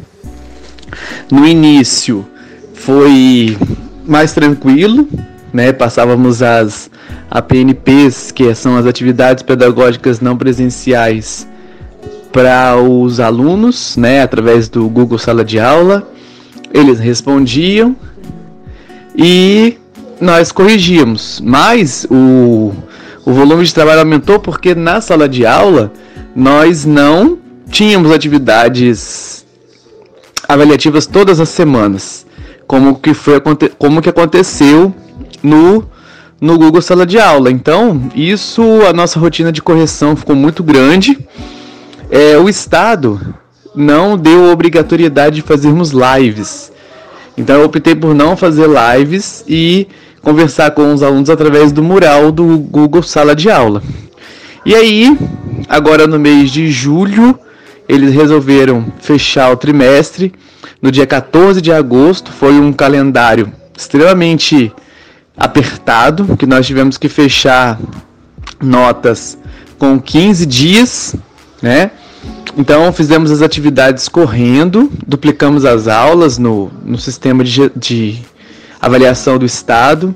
No 1.32 1.46
início 1.46 2.26
foi 2.74 3.56
mais 4.04 4.34
tranquilo, 4.34 5.08
né? 5.54 5.72
Passávamos 5.72 6.42
as 6.42 6.90
APNPs, 7.30 8.32
que 8.32 8.56
são 8.56 8.76
as 8.76 8.88
atividades 8.88 9.44
pedagógicas 9.44 10.20
não 10.20 10.36
presenciais, 10.36 11.48
para 12.32 12.76
os 12.76 13.20
alunos, 13.20 13.96
né? 13.96 14.24
Através 14.24 14.68
do 14.68 14.90
Google 14.90 15.20
Sala 15.20 15.46
de 15.46 15.60
Aula. 15.60 16.12
Eles 16.74 17.00
respondiam 17.00 17.96
e 19.16 19.78
nós 20.20 20.52
corrigíamos, 20.52 21.40
mas 21.40 22.08
o, 22.10 22.74
o 23.26 23.32
volume 23.32 23.64
de 23.64 23.74
trabalho 23.74 24.00
aumentou 24.00 24.40
porque 24.40 24.76
na 24.76 25.00
sala 25.02 25.28
de 25.30 25.46
aula 25.46 25.92
nós 26.36 26.86
não 26.86 27.38
tínhamos 27.70 28.12
atividades 28.12 29.46
avaliativas 30.48 31.06
todas 31.06 31.40
as 31.40 31.50
semanas, 31.50 32.26
como 32.68 32.96
que 32.96 33.14
foi 33.14 33.42
como 33.78 34.02
que 34.02 34.10
aconteceu 34.10 34.94
no 35.42 35.86
no 36.44 36.58
Google 36.58 36.82
Sala 36.82 37.06
de 37.06 37.18
Aula. 37.18 37.50
Então, 37.50 38.12
isso 38.14 38.62
a 38.86 38.92
nossa 38.92 39.18
rotina 39.18 39.50
de 39.50 39.62
correção 39.62 40.14
ficou 40.14 40.36
muito 40.36 40.62
grande. 40.62 41.18
É, 42.12 42.38
o 42.38 42.50
Estado 42.50 43.34
não 43.74 44.18
deu 44.18 44.52
obrigatoriedade 44.52 45.38
de 45.38 45.42
fazermos 45.42 45.92
lives. 45.92 46.73
Então 47.38 47.60
eu 47.60 47.66
optei 47.66 47.96
por 47.96 48.14
não 48.14 48.38
fazer 48.38 48.68
lives 48.68 49.44
e 49.48 49.88
conversar 50.22 50.72
com 50.72 50.94
os 50.94 51.04
alunos 51.04 51.30
através 51.30 51.72
do 51.72 51.84
mural 51.84 52.32
do 52.32 52.58
Google 52.58 53.04
Sala 53.04 53.36
de 53.36 53.50
Aula. 53.50 53.82
E 54.66 54.74
aí, 54.74 55.18
agora 55.68 56.08
no 56.08 56.18
mês 56.18 56.52
de 56.52 56.72
julho, 56.72 57.38
eles 57.90 58.14
resolveram 58.14 58.86
fechar 59.02 59.52
o 59.52 59.58
trimestre. 59.58 60.34
No 60.82 60.92
dia 60.92 61.06
14 61.06 61.62
de 61.62 61.72
agosto 61.72 62.32
foi 62.32 62.54
um 62.54 62.72
calendário 62.72 63.52
extremamente 63.76 64.72
apertado, 65.36 66.38
que 66.38 66.46
nós 66.46 66.66
tivemos 66.66 66.98
que 66.98 67.10
fechar 67.10 67.80
notas 68.62 69.38
com 69.78 70.00
15 70.00 70.46
dias, 70.46 71.16
né? 71.62 71.92
Então 72.58 72.92
fizemos 72.94 73.32
as 73.32 73.42
atividades 73.42 74.08
correndo, 74.08 74.92
duplicamos 75.06 75.66
as 75.66 75.88
aulas 75.88 76.38
no, 76.38 76.72
no 76.86 76.98
sistema 76.98 77.44
de, 77.44 77.72
de 77.76 78.20
avaliação 78.80 79.38
do 79.38 79.46
Estado. 79.46 80.14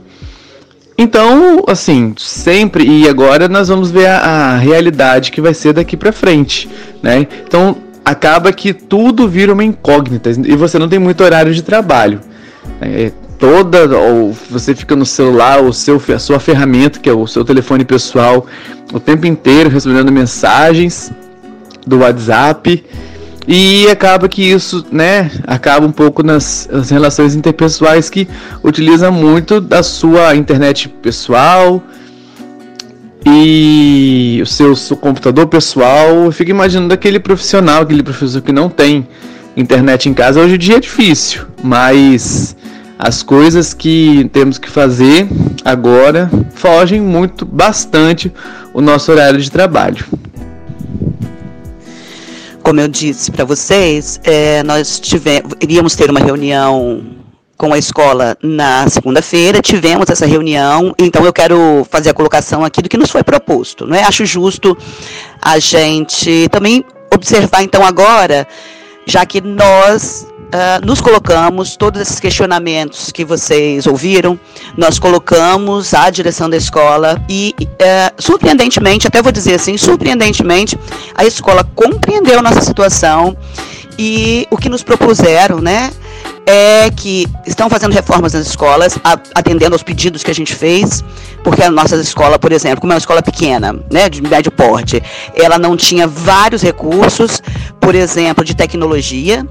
Então, 0.98 1.64
assim, 1.68 2.14
sempre 2.18 2.84
e 2.84 3.08
agora 3.08 3.48
nós 3.48 3.68
vamos 3.68 3.92
ver 3.92 4.08
a, 4.08 4.20
a 4.20 4.58
realidade 4.58 5.32
que 5.32 5.40
vai 5.40 5.54
ser 5.54 5.74
daqui 5.74 5.96
para 5.96 6.12
frente, 6.12 6.68
né? 7.04 7.28
Então, 7.46 7.78
acaba 8.04 8.52
que 8.52 8.74
tudo 8.74 9.28
vira 9.28 9.54
uma 9.54 9.64
incógnita 9.64 10.32
e 10.32 10.56
você 10.56 10.80
não 10.80 10.90
tem 10.90 10.98
muito 10.98 11.24
horário 11.24 11.54
de 11.54 11.62
trabalho. 11.62 12.22
É, 12.82 13.12
toda 13.38 13.96
ou 13.98 14.36
você 14.50 14.74
fica 14.74 14.96
no 14.96 15.06
celular, 15.06 15.62
o 15.62 15.72
seu 15.72 16.02
a 16.14 16.20
sua 16.20 16.40
ferramenta, 16.40 17.00
que 17.00 17.10
é 17.10 17.14
o 17.14 17.28
seu 17.28 17.46
telefone 17.46 17.86
pessoal, 17.86 18.46
o 18.92 19.00
tempo 19.00 19.28
inteiro 19.28 19.70
respondendo 19.70 20.12
mensagens 20.12 21.12
do 21.88 22.00
WhatsApp 22.00 22.84
e 23.48 23.88
acaba 23.88 24.27
que 24.27 24.41
isso, 24.44 24.86
né, 24.91 25.32
acaba 25.46 25.86
um 25.86 25.91
pouco 25.91 26.22
nas, 26.22 26.67
nas 26.70 26.89
relações 26.89 27.34
interpessoais 27.34 28.10
que 28.10 28.27
utiliza 28.62 29.10
muito 29.10 29.62
da 29.62 29.82
sua 29.82 30.36
internet 30.36 30.89
pessoal 30.89 31.82
e 33.25 34.39
o 34.44 34.46
seu, 34.46 34.75
seu 34.75 34.98
computador 34.98 35.48
pessoal. 35.48 36.25
Eu 36.25 36.32
fico 36.34 36.51
imaginando 36.51 36.94
aquele 36.94 37.20
profissional, 37.20 37.84
aquele 37.84 38.03
professor 38.03 38.41
que 38.41 38.51
não 38.51 38.67
tem 38.70 39.08
internet 39.56 40.10
em 40.10 40.13
casa. 40.13 40.41
Hoje 40.41 40.56
em 40.56 40.60
dia 40.60 40.75
é 40.75 40.79
difícil, 40.82 41.46
mas 41.63 42.53
as 43.00 43.24
coisas 43.24 43.74
que 43.74 44.29
temos 44.34 44.58
que 44.58 44.70
fazer 44.70 45.25
agora 45.63 46.29
fogem 46.53 47.00
muito, 47.00 47.46
bastante 47.46 48.29
o 48.74 48.82
nosso 48.82 49.10
horário 49.10 49.39
de 49.39 49.50
trabalho 49.50 50.06
como 52.68 52.82
eu 52.82 52.88
disse 52.90 53.32
para 53.32 53.46
vocês, 53.46 54.20
é, 54.26 54.62
nós 54.62 55.00
tivemos, 55.00 55.54
iríamos 55.62 55.96
ter 55.96 56.12
uma 56.12 56.20
reunião 56.20 57.02
com 57.56 57.74
a 57.74 57.78
escola 57.78 58.38
na 58.44 58.90
segunda-feira, 58.90 59.62
tivemos 59.62 60.10
essa 60.10 60.26
reunião, 60.26 60.94
então 61.00 61.24
eu 61.24 61.32
quero 61.32 61.88
fazer 61.90 62.10
a 62.10 62.14
colocação 62.14 62.66
aqui 62.66 62.82
do 62.82 62.90
que 62.90 62.98
nos 62.98 63.10
foi 63.10 63.24
proposto. 63.24 63.88
Não 63.88 63.96
é? 63.96 64.04
Acho 64.04 64.26
justo 64.26 64.78
a 65.42 65.58
gente 65.60 66.50
também 66.50 66.84
observar 67.10 67.64
então 67.64 67.86
agora, 67.86 68.46
já 69.06 69.26
que 69.26 69.40
nós 69.40 70.28
uh, 70.48 70.86
nos 70.86 71.01
colocamos, 71.01 71.75
todos 71.75 72.01
esses 72.01 72.20
questionamentos 72.20 73.12
que 73.12 73.24
vocês 73.25 73.88
ouviram, 73.88 74.39
nós 74.75 75.00
colocamos 75.00 75.94
à 75.94 76.10
direção 76.10 76.50
da 76.50 76.58
escola 76.58 77.22
e, 77.30 77.54
uh, 77.60 78.22
surpreendentemente, 78.22 79.08
até 79.08 79.22
vou 79.22 79.32
dizer 79.32 79.56
assim, 79.56 79.77
surpreendentemente, 79.77 80.77
a 81.16 81.25
escola 81.25 81.63
compreendeu 81.75 82.42
nossa 82.42 82.62
situação 82.62 83.36
e 83.98 84.48
o 84.51 84.58
que 84.58 84.70
nos 84.70 84.84
propuseram, 84.84 85.60
né? 85.60 85.92
é 86.50 86.89
que 86.89 87.27
estão 87.46 87.70
fazendo 87.70 87.92
reformas 87.92 88.32
nas 88.32 88.48
escolas, 88.48 88.98
atendendo 89.36 89.75
aos 89.75 89.84
pedidos 89.84 90.24
que 90.24 90.32
a 90.32 90.34
gente 90.34 90.56
fez, 90.56 91.04
porque 91.44 91.62
a 91.62 91.70
nossa 91.70 91.98
escola, 91.98 92.39
por 92.39 92.54
exemplo, 92.54 92.80
como 92.80 92.94
é 92.94 92.96
uma 92.96 93.00
escola 93.00 93.22
pequena, 93.22 93.77
né, 93.92 94.08
de 94.08 94.22
médio 94.22 94.50
porte, 94.50 95.04
ela 95.36 95.60
não 95.60 95.75
tinha 95.75 96.08
vários 96.08 96.62
recursos, 96.62 97.42
por 97.82 97.94
exemplo, 97.96 98.46
de 98.46 98.56
tecnologia, 98.56 99.46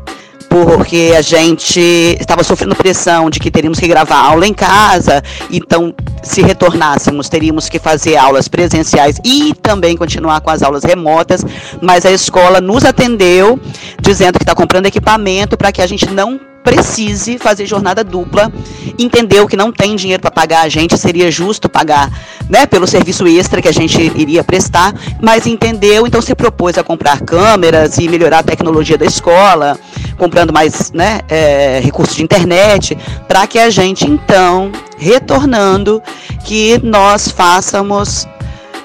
porque 0.65 1.13
a 1.17 1.23
gente 1.23 1.81
estava 2.19 2.43
sofrendo 2.43 2.75
pressão 2.75 3.29
de 3.29 3.39
que 3.39 3.51
teríamos 3.51 3.79
que 3.79 3.87
gravar 3.87 4.17
aula 4.17 4.47
em 4.47 4.55
casa, 4.55 5.23
então 5.51 5.95
se 6.23 6.43
retornássemos 6.43 7.29
teríamos 7.29 7.69
que 7.69 7.79
fazer 7.79 8.17
aulas 8.17 8.49
presenciais 8.49 9.21
e 9.25 9.53
também 9.61 9.97
continuar 9.97 10.41
com 10.41 10.51
as 10.51 10.63
aulas 10.63 10.85
remotas, 10.85 11.45
mas 11.83 12.07
a 12.07 12.11
escola 12.11 12.61
nos 12.61 12.85
atendeu 12.85 13.59
dizendo 14.01 14.39
que 14.39 14.45
está 14.45 14.55
comprando 14.55 14.87
equipamento 14.87 15.57
para 15.57 15.73
que 15.73 15.83
a 15.83 15.87
gente 15.87 16.11
não 16.11 16.41
precise 16.67 17.39
fazer 17.39 17.65
jornada 17.65 18.03
dupla, 18.03 18.53
entendeu 18.99 19.47
que 19.47 19.57
não 19.57 19.71
tem 19.71 19.95
dinheiro 19.95 20.21
para 20.21 20.33
pagar 20.33 20.63
a 20.63 20.69
gente, 20.69 20.99
seria 20.99 21.31
justo 21.31 21.69
pagar 21.69 22.11
né, 22.51 22.67
pelo 22.67 22.89
serviço 22.89 23.25
extra 23.29 23.63
que 23.63 23.69
a 23.69 23.73
gente 23.73 24.03
iria 24.17 24.43
prestar, 24.43 24.93
mas 25.23 25.47
entendeu, 25.47 26.09
então 26.09 26.21
se 26.21 26.35
propôs 26.35 26.77
a 26.77 26.83
comprar 26.83 27.21
câmeras 27.21 27.99
e 27.99 28.09
melhorar 28.09 28.41
a 28.41 28.43
tecnologia 28.43 28.99
da 28.99 29.07
escola, 29.07 29.79
comprando 30.19 30.53
mais 30.53 30.91
né, 30.91 31.21
é, 31.29 31.81
recursos 31.81 32.17
de 32.17 32.25
internet, 32.25 32.99
para 33.29 33.47
que 33.47 33.61
a 33.61 33.71
gente 33.71 34.05
então, 34.05 34.73
retornando, 34.99 36.03
que 36.45 36.81
nós 36.83 37.29
façamos, 37.29 38.27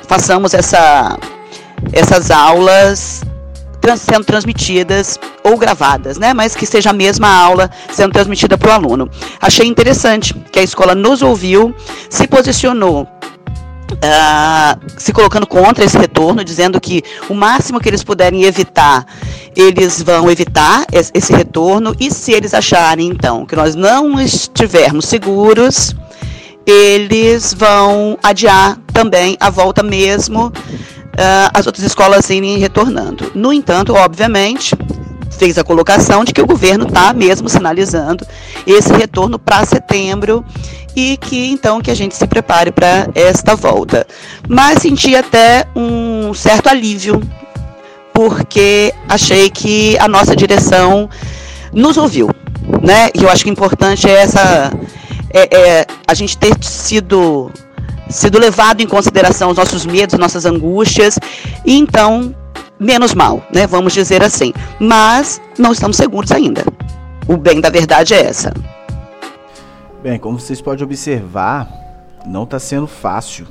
façamos 0.08 0.54
essa, 0.54 1.18
essas 1.92 2.30
aulas 2.30 3.24
trans, 3.82 4.02
sendo 4.02 4.24
transmitidas 4.24 5.20
ou 5.44 5.58
gravadas, 5.58 6.18
né? 6.18 6.34
Mas 6.34 6.56
que 6.56 6.66
seja 6.66 6.92
a 6.92 6.94
mesma 6.94 7.28
aula 7.28 7.70
sendo 7.92 8.14
transmitida 8.14 8.58
para 8.58 8.70
o 8.70 8.72
aluno. 8.72 9.10
Achei 9.42 9.68
interessante 9.68 10.34
que 10.52 10.60
a 10.60 10.64
escola 10.64 10.96
nos 10.96 11.22
ouviu, 11.22 11.76
se 12.10 12.28
posicionou 12.28 13.08
Uh, 13.92 14.80
se 14.98 15.12
colocando 15.12 15.46
contra 15.46 15.84
esse 15.84 15.98
retorno, 15.98 16.46
dizendo 16.46 16.80
que 16.80 17.04
o 17.28 17.34
máximo 17.34 17.78
que 17.78 17.90
eles 17.90 18.02
puderem 18.02 18.44
evitar, 18.44 19.06
eles 19.54 20.02
vão 20.02 20.32
evitar 20.32 20.86
esse 20.94 21.34
retorno, 21.34 21.94
e 22.00 22.10
se 22.10 22.32
eles 22.32 22.54
acharem, 22.54 23.10
então, 23.10 23.46
que 23.46 23.54
nós 23.54 23.76
não 23.76 24.18
estivermos 24.18 25.04
seguros, 25.04 25.94
eles 26.66 27.54
vão 27.54 28.18
adiar 28.24 28.78
também 28.94 29.36
a 29.42 29.50
volta 29.50 29.84
mesmo 29.84 30.54
as 31.54 31.66
outras 31.66 31.86
escolas 31.86 32.30
irem 32.30 32.58
retornando. 32.58 33.32
No 33.36 33.52
entanto, 33.52 33.94
obviamente, 33.94 34.76
fez 35.38 35.58
a 35.58 35.64
colocação 35.64 36.24
de 36.24 36.34
que 36.34 36.42
o 36.42 36.46
governo 36.46 36.86
está 36.88 37.14
mesmo 37.14 37.50
sinalizando 37.50 38.26
esse 38.68 38.94
retorno 38.94 39.40
para 39.40 39.66
setembro 39.66 40.46
e 40.96 41.18
que 41.18 41.50
então 41.50 41.82
que 41.82 41.90
a 41.90 41.96
gente 41.96 42.16
se 42.16 42.28
prepare 42.28 42.72
para 42.72 43.08
esta 43.16 43.56
volta. 43.56 44.06
Mas 44.48 44.82
senti 44.82 45.16
até 45.16 45.66
um 45.76 46.34
certo 46.34 46.68
alívio 46.68 47.22
porque 48.14 48.94
achei 49.08 49.50
que 49.50 49.98
a 49.98 50.08
nossa 50.08 50.36
direção 50.36 51.10
nos 51.74 51.98
ouviu, 51.98 52.30
né? 52.84 53.10
E 53.16 53.24
eu 53.24 53.30
acho 53.30 53.44
que 53.44 53.50
o 53.50 53.54
importante 53.54 54.08
é 54.08 54.14
essa 54.14 54.72
é, 55.34 55.58
é 55.58 55.86
a 56.08 56.14
gente 56.14 56.38
ter 56.38 56.54
sido 56.62 57.50
sido 58.12 58.40
levado 58.40 58.82
em 58.82 58.88
consideração 58.88 59.52
os 59.52 59.58
nossos 59.58 59.86
medos, 59.86 60.18
nossas 60.20 60.46
angústias, 60.46 61.18
e 61.66 61.78
então 61.78 62.36
menos 62.80 63.14
mal, 63.14 63.46
né? 63.54 63.68
Vamos 63.68 63.94
dizer 63.94 64.24
assim. 64.24 64.54
Mas 64.80 65.42
não 65.58 65.72
estamos 65.72 65.98
seguros 65.98 66.32
ainda. 66.32 66.64
O 67.28 67.38
bem 67.38 67.62
da 67.62 67.70
verdade 67.70 68.14
é 68.14 68.26
essa. 68.26 68.54
Bem, 70.02 70.18
como 70.18 70.40
vocês 70.40 70.60
podem 70.60 70.84
observar, 70.84 71.70
não 72.26 72.44
está 72.44 72.60
sendo 72.60 72.88
fácil 72.88 73.48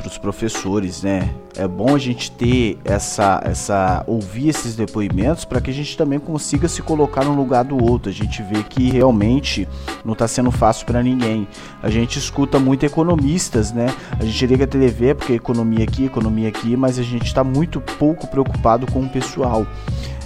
para 0.00 0.08
os 0.08 0.16
professores, 0.18 1.02
né? 1.02 1.30
É 1.56 1.68
bom 1.68 1.94
a 1.94 1.98
gente 1.98 2.30
ter 2.32 2.78
essa, 2.84 3.40
essa 3.44 4.02
ouvir 4.06 4.48
esses 4.48 4.74
depoimentos 4.74 5.44
para 5.44 5.60
que 5.60 5.70
a 5.70 5.74
gente 5.74 5.96
também 5.96 6.18
consiga 6.18 6.66
se 6.68 6.80
colocar 6.80 7.24
no 7.24 7.34
lugar 7.34 7.64
do 7.64 7.82
outro. 7.82 8.08
A 8.10 8.12
gente 8.12 8.42
vê 8.42 8.62
que 8.62 8.90
realmente 8.90 9.68
não 10.04 10.14
está 10.14 10.26
sendo 10.26 10.50
fácil 10.50 10.86
para 10.86 11.02
ninguém. 11.02 11.46
A 11.82 11.90
gente 11.90 12.18
escuta 12.18 12.58
muito 12.58 12.84
economistas, 12.86 13.72
né? 13.72 13.94
A 14.18 14.24
gente 14.24 14.46
liga 14.46 14.64
a 14.64 14.66
TV 14.66 15.14
porque 15.14 15.34
economia 15.34 15.84
aqui, 15.84 16.06
economia 16.06 16.48
aqui, 16.48 16.76
mas 16.76 16.98
a 16.98 17.02
gente 17.02 17.26
está 17.26 17.44
muito 17.44 17.80
pouco 17.80 18.26
preocupado 18.26 18.90
com 18.90 19.02
o 19.02 19.08
pessoal. 19.08 19.66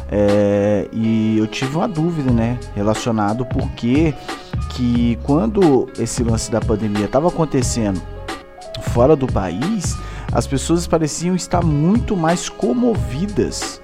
É, 0.09 0.87
e 0.93 1.37
eu 1.39 1.47
tive 1.49 1.77
uma 1.77 1.89
dúvida, 1.89 2.31
né, 2.31 2.59
relacionado 2.77 3.45
porque 3.47 4.15
que 4.71 5.19
quando 5.25 5.89
esse 5.99 6.23
lance 6.23 6.51
da 6.51 6.61
pandemia 6.61 7.07
estava 7.07 7.29
acontecendo 7.29 8.01
fora 8.91 9.17
do 9.17 9.27
país, 9.27 9.97
as 10.33 10.47
pessoas 10.47 10.87
pareciam 10.87 11.35
estar 11.35 11.65
muito 11.65 12.17
mais 12.17 12.49
comovidas 12.49 13.81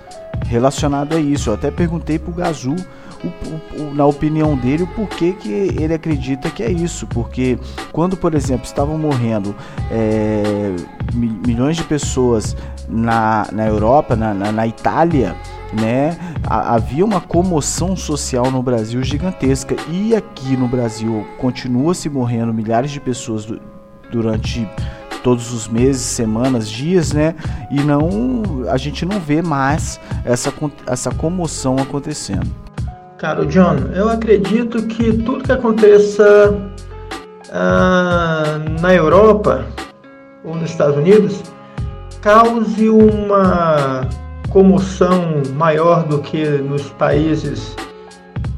relacionado 0.47 1.15
a 1.15 1.21
isso. 1.21 1.51
Eu 1.51 1.55
até 1.55 1.71
perguntei 1.71 2.19
Gazu, 2.19 2.75
o, 3.23 3.83
o, 3.83 3.95
na 3.95 4.07
opinião 4.07 4.57
dele, 4.57 4.85
o 4.85 4.87
porquê 4.87 5.33
que 5.33 5.51
ele 5.51 5.95
acredita 5.95 6.51
que 6.51 6.63
é 6.63 6.71
isso. 6.71 7.07
Porque 7.07 7.59
quando, 7.93 8.17
por 8.17 8.35
exemplo, 8.35 8.65
estavam 8.65 8.99
morrendo 8.99 9.55
é, 9.91 10.75
milhões 11.13 11.77
de 11.77 11.85
pessoas 11.85 12.57
na, 12.89 13.47
na 13.53 13.67
Europa, 13.67 14.17
na, 14.17 14.35
na, 14.35 14.53
na 14.53 14.67
Itália, 14.67 15.37
né? 15.73 16.17
Havia 16.45 17.05
uma 17.05 17.21
comoção 17.21 17.95
social 17.95 18.51
no 18.51 18.63
Brasil 18.63 19.03
gigantesca 19.05 19.77
e 19.89 20.17
aqui 20.17 20.57
no 20.57 20.67
Brasil 20.67 21.25
continua 21.39 21.95
se 21.95 22.09
morrendo 22.09 22.53
milhares 22.53 22.91
de 22.91 22.99
pessoas 22.99 23.47
durante 24.11 24.69
todos 25.23 25.53
os 25.53 25.69
meses, 25.69 26.03
semanas, 26.03 26.69
dias, 26.69 27.13
né? 27.13 27.35
E 27.71 27.81
não 27.81 28.43
a 28.69 28.77
gente 28.77 29.05
não 29.05 29.21
vê 29.21 29.43
mais 29.43 30.01
essa, 30.25 30.53
essa 30.87 31.11
comoção 31.11 31.77
acontecendo. 31.77 32.49
Cara, 33.19 33.45
John, 33.47 33.77
eu 33.95 34.09
acredito 34.09 34.83
que 34.87 35.13
tudo 35.13 35.45
que 35.45 35.53
aconteça 35.53 36.59
ah, 37.53 38.59
na 38.81 38.95
Europa 38.95 39.67
ou 40.43 40.55
nos 40.55 40.71
Estados 40.71 40.97
Unidos 40.97 41.43
cause 42.23 42.89
uma 42.89 44.09
comoção 44.49 45.43
maior 45.55 46.05
do 46.05 46.21
que 46.21 46.45
nos 46.45 46.89
países 46.91 47.77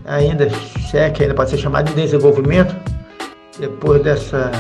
ainda, 0.04 0.48
se 0.50 0.96
é 0.96 1.12
ainda 1.18 1.34
pode 1.34 1.50
ser 1.50 1.58
chamado 1.58 1.88
de 1.88 1.94
desenvolvimento, 1.94 2.74
depois 3.58 4.02
dessa 4.02 4.50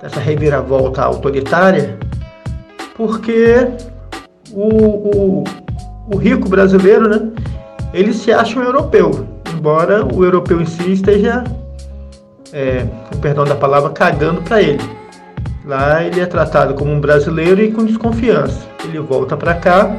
dessa 0.00 0.20
reviravolta 0.20 1.02
autoritária, 1.02 1.98
porque 2.96 3.68
o, 4.52 5.42
o, 5.42 5.44
o 6.12 6.16
rico 6.16 6.48
brasileiro, 6.48 7.08
né, 7.08 7.30
ele 7.92 8.12
se 8.12 8.32
acha 8.32 8.58
um 8.58 8.62
europeu, 8.62 9.26
embora 9.54 10.04
o 10.04 10.24
europeu 10.24 10.60
em 10.60 10.66
si 10.66 10.92
esteja, 10.92 11.44
é, 12.52 12.86
perdão 13.20 13.44
da 13.44 13.54
palavra, 13.54 13.90
cagando 13.90 14.42
para 14.42 14.62
ele. 14.62 14.82
Lá 15.64 16.02
ele 16.02 16.20
é 16.20 16.26
tratado 16.26 16.72
como 16.74 16.90
um 16.90 17.00
brasileiro 17.00 17.60
e 17.60 17.70
com 17.70 17.84
desconfiança. 17.84 18.66
Ele 18.84 18.98
volta 19.00 19.36
para 19.36 19.54
cá 19.54 19.94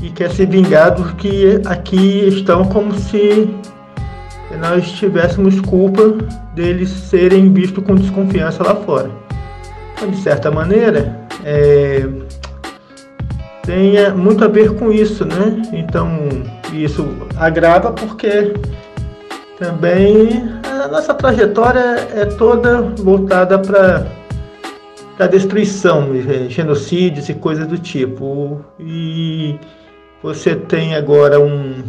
e 0.00 0.10
quer 0.10 0.30
se 0.30 0.46
vingar 0.46 0.94
dos 0.94 1.10
que 1.12 1.60
aqui 1.66 2.28
estão 2.28 2.64
como 2.66 2.94
se 2.94 3.52
nós 4.54 4.90
tivéssemos 4.92 5.60
culpa 5.60 6.14
deles 6.54 6.88
serem 6.88 7.52
vistos 7.52 7.82
com 7.84 7.94
desconfiança 7.94 8.62
lá 8.62 8.74
fora. 8.76 9.10
Então, 9.94 10.10
de 10.10 10.16
certa 10.18 10.50
maneira, 10.50 11.18
é, 11.44 12.06
tem 13.64 14.10
muito 14.12 14.44
a 14.44 14.48
ver 14.48 14.74
com 14.74 14.92
isso, 14.92 15.24
né? 15.24 15.62
Então, 15.72 16.28
isso 16.72 17.06
agrava 17.36 17.90
porque 17.90 18.54
também 19.58 20.44
a 20.64 20.88
nossa 20.88 21.14
trajetória 21.14 22.08
é 22.14 22.24
toda 22.26 22.82
voltada 22.82 23.58
para 23.58 24.06
a 25.18 25.26
destruição, 25.26 26.10
é, 26.14 26.48
genocídios 26.48 27.28
e 27.28 27.34
coisas 27.34 27.66
do 27.66 27.78
tipo. 27.78 28.64
E 28.78 29.58
você 30.22 30.54
tem 30.54 30.94
agora 30.94 31.40
um 31.40 31.82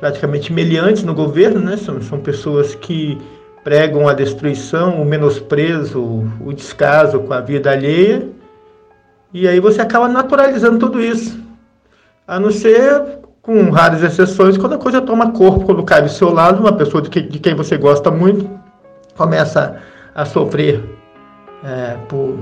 praticamente 0.00 0.52
meliantes 0.52 1.04
no 1.04 1.14
governo, 1.14 1.60
né? 1.60 1.76
São, 1.76 2.00
são 2.00 2.18
pessoas 2.18 2.74
que 2.74 3.18
pregam 3.62 4.08
a 4.08 4.14
destruição, 4.14 5.00
o 5.00 5.04
menosprezo, 5.04 6.26
o 6.40 6.52
descaso 6.52 7.20
com 7.20 7.32
a 7.32 7.40
vida 7.40 7.70
alheia. 7.70 8.26
E 9.32 9.46
aí 9.46 9.60
você 9.60 9.82
acaba 9.82 10.08
naturalizando 10.08 10.78
tudo 10.78 11.00
isso. 11.00 11.38
A 12.26 12.40
não 12.40 12.50
ser 12.50 13.20
com 13.42 13.70
raras 13.70 14.02
exceções, 14.02 14.56
quando 14.56 14.74
a 14.74 14.78
coisa 14.78 15.00
toma 15.00 15.32
corpo, 15.32 15.66
quando 15.66 15.82
cai 15.82 16.02
do 16.02 16.08
seu 16.08 16.32
lado, 16.32 16.60
uma 16.60 16.72
pessoa 16.72 17.02
de, 17.02 17.10
que, 17.10 17.20
de 17.20 17.38
quem 17.38 17.54
você 17.54 17.76
gosta 17.76 18.10
muito 18.10 18.48
começa 19.16 19.80
a 20.14 20.24
sofrer 20.24 20.82
é, 21.62 21.96
por, 22.08 22.38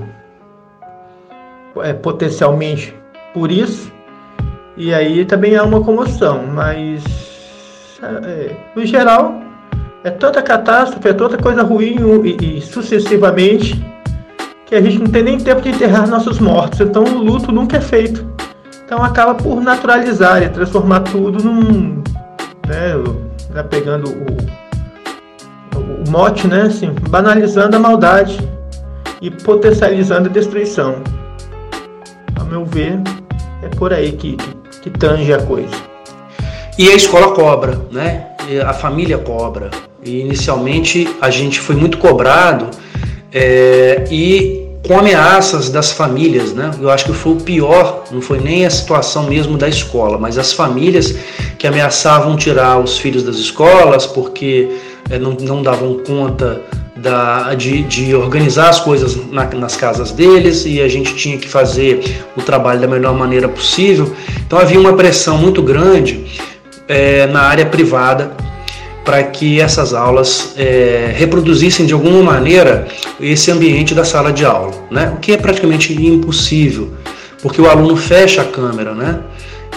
é, 1.83 1.93
potencialmente 1.93 2.95
por 3.33 3.51
isso, 3.51 3.91
e 4.77 4.93
aí 4.93 5.25
também 5.25 5.55
há 5.55 5.63
uma 5.63 5.83
comoção, 5.83 6.45
mas 6.47 7.28
é, 8.01 8.55
no 8.75 8.85
geral 8.85 9.41
é 10.03 10.09
tanta 10.09 10.41
catástrofe, 10.41 11.07
é 11.09 11.13
tanta 11.13 11.37
coisa 11.37 11.61
ruim 11.63 11.97
e, 12.23 12.57
e 12.57 12.61
sucessivamente 12.61 13.85
que 14.65 14.75
a 14.75 14.81
gente 14.81 14.99
não 14.99 15.07
tem 15.07 15.23
nem 15.23 15.37
tempo 15.37 15.61
de 15.61 15.69
enterrar 15.69 16.07
nossos 16.07 16.39
mortos, 16.39 16.79
então 16.79 17.03
o 17.03 17.17
luto 17.17 17.51
nunca 17.51 17.77
é 17.77 17.81
feito. 17.81 18.25
Então 18.85 19.03
acaba 19.03 19.35
por 19.35 19.61
naturalizar 19.61 20.41
e 20.43 20.49
transformar 20.49 21.01
tudo 21.01 21.43
num. 21.43 22.03
Né, 22.67 22.93
né, 23.49 23.63
pegando 23.63 24.09
o, 24.11 24.27
o 25.75 26.09
mote, 26.09 26.47
né, 26.47 26.63
assim, 26.63 26.91
banalizando 27.09 27.75
a 27.75 27.79
maldade 27.79 28.39
e 29.21 29.31
potencializando 29.31 30.29
a 30.29 30.31
destruição. 30.31 30.95
A 32.39 32.43
meu 32.43 32.63
ver, 32.63 32.99
é 33.63 33.67
por 33.69 33.91
aí 33.91 34.11
que, 34.11 34.37
que, 34.37 34.81
que 34.81 34.89
tange 34.91 35.33
a 35.33 35.41
coisa. 35.41 35.88
E 36.79 36.89
a 36.89 36.95
escola 36.95 37.31
cobra, 37.31 37.77
né? 37.91 38.27
A 38.65 38.71
família 38.71 39.17
cobra. 39.17 39.69
E 40.01 40.21
inicialmente 40.21 41.13
a 41.19 41.29
gente 41.29 41.59
foi 41.59 41.75
muito 41.75 41.97
cobrado 41.97 42.67
é, 43.33 44.05
e 44.09 44.65
com 44.87 44.97
ameaças 44.97 45.69
das 45.69 45.91
famílias, 45.91 46.53
né? 46.53 46.71
Eu 46.79 46.89
acho 46.89 47.03
que 47.03 47.11
foi 47.11 47.33
o 47.33 47.35
pior, 47.35 48.05
não 48.09 48.21
foi 48.21 48.39
nem 48.39 48.65
a 48.65 48.69
situação 48.69 49.23
mesmo 49.23 49.57
da 49.57 49.67
escola, 49.67 50.17
mas 50.17 50.37
as 50.37 50.53
famílias 50.53 51.17
que 51.57 51.67
ameaçavam 51.67 52.37
tirar 52.37 52.79
os 52.79 52.97
filhos 52.97 53.23
das 53.23 53.35
escolas 53.35 54.05
porque 54.05 54.69
é, 55.09 55.19
não, 55.19 55.31
não 55.33 55.61
davam 55.61 55.99
conta 56.07 56.61
da, 56.95 57.55
de, 57.55 57.83
de 57.83 58.15
organizar 58.15 58.69
as 58.69 58.79
coisas 58.79 59.17
na, 59.29 59.43
nas 59.47 59.75
casas 59.75 60.13
deles 60.13 60.65
e 60.65 60.79
a 60.79 60.87
gente 60.87 61.13
tinha 61.13 61.37
que 61.37 61.49
fazer 61.49 62.23
o 62.37 62.41
trabalho 62.41 62.79
da 62.79 62.87
melhor 62.87 63.13
maneira 63.13 63.49
possível. 63.49 64.15
Então 64.47 64.57
havia 64.57 64.79
uma 64.79 64.93
pressão 64.93 65.37
muito 65.37 65.61
grande 65.61 66.25
é, 66.89 67.27
na 67.27 67.43
área 67.43 67.65
privada 67.67 68.35
para 69.05 69.23
que 69.23 69.61
essas 69.61 69.93
aulas 69.93 70.53
é, 70.57 71.13
reproduzissem 71.15 71.85
de 71.85 71.93
alguma 71.93 72.21
maneira 72.21 72.87
esse 73.19 73.49
ambiente 73.49 73.93
da 73.95 74.03
sala 74.03 74.33
de 74.33 74.43
aula, 74.43 74.73
né? 74.91 75.13
o 75.15 75.19
que 75.19 75.31
é 75.31 75.37
praticamente 75.37 75.93
impossível, 75.93 76.93
porque 77.41 77.61
o 77.61 77.69
aluno 77.69 77.95
fecha 77.95 78.41
a 78.41 78.45
câmera 78.45 78.93
né? 78.93 79.21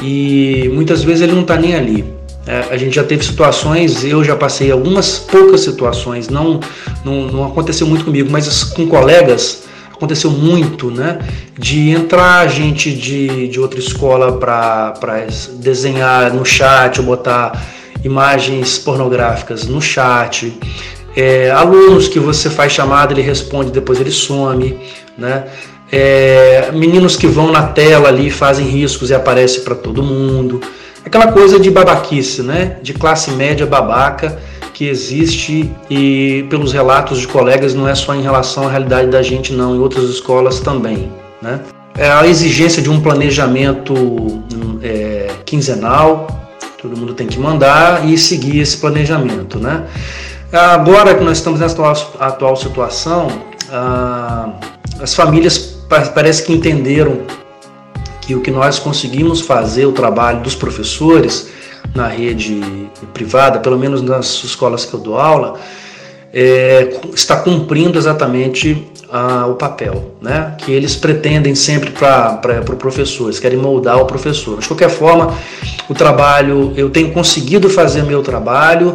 e 0.03 0.70
muitas 0.72 1.05
vezes 1.05 1.22
ele 1.22 1.33
não 1.33 1.42
está 1.42 1.57
nem 1.57 1.75
ali. 1.75 2.05
É, 2.46 2.75
a 2.75 2.77
gente 2.77 2.96
já 2.96 3.05
teve 3.05 3.25
situações, 3.25 4.05
eu 4.05 4.25
já 4.25 4.35
passei 4.35 4.72
algumas 4.72 5.18
poucas 5.18 5.61
situações, 5.61 6.29
não, 6.29 6.59
não, 7.05 7.29
não 7.29 7.44
aconteceu 7.44 7.87
muito 7.87 8.05
comigo, 8.05 8.29
mas 8.31 8.64
com 8.64 8.87
colegas 8.88 9.62
aconteceu 10.03 10.33
muito, 10.33 10.91
né? 10.91 11.21
De 11.57 11.91
entrar 11.91 12.49
gente 12.49 12.93
de, 12.93 13.47
de 13.47 13.61
outra 13.61 13.79
escola 13.79 14.37
para 14.37 15.27
desenhar 15.61 16.35
no 16.35 16.45
chat 16.45 16.99
ou 16.99 17.07
botar 17.07 17.65
imagens 18.03 18.79
pornográficas 18.79 19.65
no 19.69 19.81
chat, 19.81 20.53
é, 21.17 21.53
alunos 21.53 22.09
que 22.09 22.19
você 22.19 22.51
faz 22.51 22.73
chamada, 22.73 23.12
ele 23.12 23.23
responde, 23.23 23.71
depois 23.71 24.01
ele 24.01 24.11
some, 24.11 24.77
né? 25.17 25.45
É, 25.93 26.71
meninos 26.73 27.17
que 27.17 27.27
vão 27.29 27.53
na 27.53 27.69
tela 27.69 28.09
ali, 28.09 28.29
fazem 28.29 28.67
riscos 28.67 29.11
e 29.11 29.15
aparecem 29.15 29.62
para 29.62 29.77
todo 29.77 30.03
mundo. 30.03 30.61
Aquela 31.05 31.31
coisa 31.31 31.61
de 31.61 31.71
babaquice, 31.71 32.43
né? 32.43 32.79
De 32.83 32.93
classe 32.93 33.31
média 33.33 33.67
babaca 33.67 34.37
que 34.75 34.89
existe 34.89 35.71
e 35.91 36.47
pelos 36.49 36.73
relatos 36.73 37.21
de 37.21 37.29
colegas 37.29 37.75
não 37.75 37.89
é 37.89 37.95
só 37.95 38.15
em 38.15 38.23
relação 38.23 38.67
à 38.67 38.71
realidade 38.71 39.11
da 39.11 39.23
gente 39.23 39.53
não, 39.53 39.77
em 39.77 39.79
outras 39.79 40.05
escolas 40.09 40.61
também, 40.61 41.11
né? 41.41 41.61
É 41.97 42.11
a 42.11 42.27
exigência 42.27 42.83
de 42.83 42.89
um 42.89 43.01
planejamento 43.01 43.93
hum, 43.95 44.79
é, 44.83 45.29
quinzenal, 45.45 46.27
Todo 46.83 46.97
mundo 46.97 47.15
tem 47.15 47.29
que 47.29 47.39
mandar 47.39 48.09
e 48.09 48.19
seguir 48.19 48.59
esse 48.59 48.77
planejamento, 48.77 49.57
né? 49.57 49.85
Agora 50.53 51.15
que 51.15 51.23
nós 51.23 51.39
estamos 51.39 51.61
nessa 51.61 51.77
atual, 52.19 52.57
situação, 52.57 53.29
ah, 53.71 54.51
as 55.01 55.15
famílias 55.15 55.79
parece 56.13 56.43
que 56.43 56.53
entenderam 56.53 57.21
que 58.21 58.35
o 58.35 58.41
que 58.41 58.51
nós 58.51 58.81
conseguimos 58.81 59.43
fazer, 59.43 59.87
o 59.87 59.93
trabalho 59.93 60.41
dos 60.41 60.57
professores 60.57 61.51
na 61.95 62.07
rede 62.07 62.61
privada, 63.12 63.59
pelo 63.59 63.79
menos 63.79 64.03
nas 64.03 64.45
escolas 64.45 64.85
que 64.85 64.95
eu 64.95 65.01
dou 65.01 65.18
aula, 65.18 65.59
é, 66.33 66.99
está 67.14 67.37
cumprindo 67.37 67.99
exatamente 67.99 68.90
ah, 69.11 69.47
o 69.47 69.55
papel, 69.55 70.14
né? 70.23 70.55
que 70.57 70.73
eles 70.73 70.97
pretendem 70.97 71.55
sempre 71.55 71.90
para 71.90 72.40
o 72.61 72.64
pro 72.64 72.77
professor, 72.77 73.25
eles 73.25 73.38
querem 73.38 73.59
moldar 73.59 74.01
o 74.01 74.07
professor. 74.07 74.59
De 74.59 74.66
qualquer 74.66 74.88
forma, 74.88 75.35
o 75.88 75.95
trabalho, 75.95 76.73
eu 76.77 76.88
tenho 76.88 77.12
conseguido 77.12 77.68
fazer 77.68 78.03
meu 78.05 78.23
trabalho, 78.23 78.95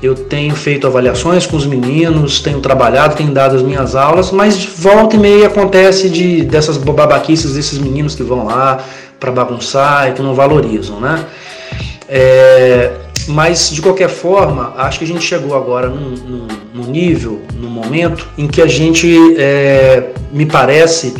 eu 0.00 0.14
tenho 0.14 0.54
feito 0.54 0.86
avaliações 0.86 1.46
com 1.46 1.56
os 1.56 1.66
meninos, 1.66 2.40
tenho 2.40 2.60
trabalhado, 2.60 3.16
tenho 3.16 3.32
dado 3.32 3.56
as 3.56 3.62
minhas 3.62 3.96
aulas, 3.96 4.30
mas 4.30 4.64
volta 4.64 5.16
e 5.16 5.18
meia 5.18 5.48
acontece 5.48 6.08
de, 6.08 6.42
dessas 6.42 6.76
babaquices 6.76 7.54
desses 7.54 7.78
meninos 7.78 8.14
que 8.14 8.22
vão 8.22 8.44
lá 8.44 8.78
para 9.18 9.32
bagunçar 9.32 10.10
e 10.10 10.12
que 10.12 10.22
não 10.22 10.34
valorizam, 10.34 11.00
né? 11.00 11.24
É, 12.08 12.92
mas, 13.28 13.70
de 13.70 13.82
qualquer 13.82 14.08
forma, 14.08 14.72
acho 14.76 14.98
que 14.98 15.04
a 15.04 15.08
gente 15.08 15.22
chegou 15.22 15.56
agora 15.56 15.88
num, 15.88 16.10
num, 16.10 16.48
num 16.74 16.90
nível, 16.90 17.42
num 17.54 17.68
momento, 17.68 18.28
em 18.38 18.46
que 18.46 18.62
a 18.62 18.66
gente, 18.66 19.34
é, 19.36 20.12
me 20.32 20.46
parece, 20.46 21.14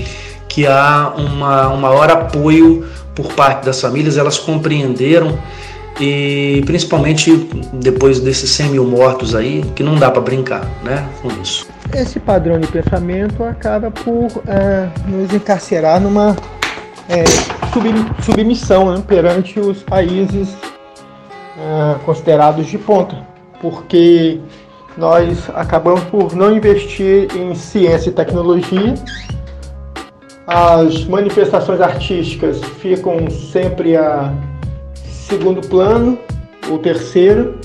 que 0.49 0.67
há 0.67 1.13
uma, 1.17 1.69
um 1.69 1.77
maior 1.77 2.11
apoio 2.11 2.87
por 3.15 3.33
parte 3.33 3.65
das 3.65 3.81
famílias, 3.81 4.17
elas 4.17 4.39
compreenderam 4.39 5.39
e 6.01 6.63
principalmente 6.67 7.49
depois 7.73 8.21
desses 8.21 8.51
100 8.51 8.69
mil 8.71 8.85
mortos 8.85 9.35
aí, 9.35 9.65
que 9.75 9.83
não 9.83 9.97
dá 9.97 10.11
para 10.11 10.21
brincar 10.21 10.67
né, 10.85 11.07
com 11.23 11.29
isso. 11.43 11.67
Esse 11.93 12.21
padrão 12.21 12.61
de 12.61 12.67
pensamento 12.67 13.43
acaba 13.43 13.91
por 13.91 14.43
é, 14.47 14.89
nos 15.09 15.33
encarcerar 15.33 16.01
numa 16.01 16.37
é, 17.09 17.25
submissão 18.23 18.95
né, 18.95 19.03
perante 19.07 19.59
os 19.59 19.83
países 19.83 20.55
é, 21.59 21.99
considerados 22.05 22.67
de 22.67 22.79
ponta, 22.79 23.17
porque 23.61 24.41
nós 24.97 25.51
acabamos 25.55 26.03
por 26.05 26.35
não 26.35 26.57
investir 26.57 27.29
em 27.37 27.55
ciência 27.55 28.11
e 28.11 28.13
tecnologia. 28.13 28.95
As 30.47 31.05
manifestações 31.05 31.81
artísticas 31.81 32.63
ficam 32.63 33.29
sempre 33.31 33.97
a 33.97 34.33
segundo 35.03 35.67
plano 35.67 36.19
ou 36.71 36.79
terceiro 36.79 37.59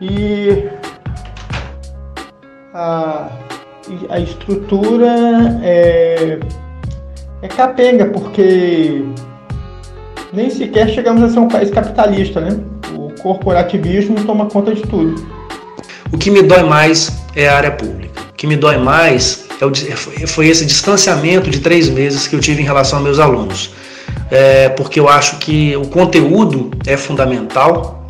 e 0.00 0.68
a, 2.72 3.28
a 4.08 4.18
estrutura 4.18 5.60
é, 5.62 6.38
é 7.42 7.48
capenga 7.48 8.06
porque 8.06 9.04
nem 10.32 10.48
sequer 10.48 10.88
chegamos 10.88 11.22
a 11.22 11.28
ser 11.28 11.38
um 11.38 11.48
país 11.48 11.70
capitalista, 11.70 12.40
né? 12.40 12.69
Corporativismo 13.22 14.24
toma 14.24 14.46
conta 14.46 14.74
de 14.74 14.82
tudo. 14.82 15.26
O 16.12 16.18
que 16.18 16.30
me 16.30 16.42
dói 16.42 16.62
mais 16.62 17.12
é 17.36 17.48
a 17.48 17.56
área 17.56 17.70
pública. 17.70 18.20
O 18.30 18.34
que 18.34 18.46
me 18.46 18.56
dói 18.56 18.78
mais 18.78 19.46
é 19.60 19.64
o, 19.64 19.72
foi 20.26 20.48
esse 20.48 20.66
distanciamento 20.66 21.50
de 21.50 21.60
três 21.60 21.88
meses 21.88 22.26
que 22.26 22.34
eu 22.34 22.40
tive 22.40 22.62
em 22.62 22.64
relação 22.64 22.98
aos 22.98 23.04
meus 23.04 23.18
alunos. 23.18 23.70
É, 24.30 24.68
porque 24.70 24.98
eu 24.98 25.08
acho 25.08 25.38
que 25.38 25.76
o 25.76 25.86
conteúdo 25.86 26.70
é 26.86 26.96
fundamental, 26.96 28.08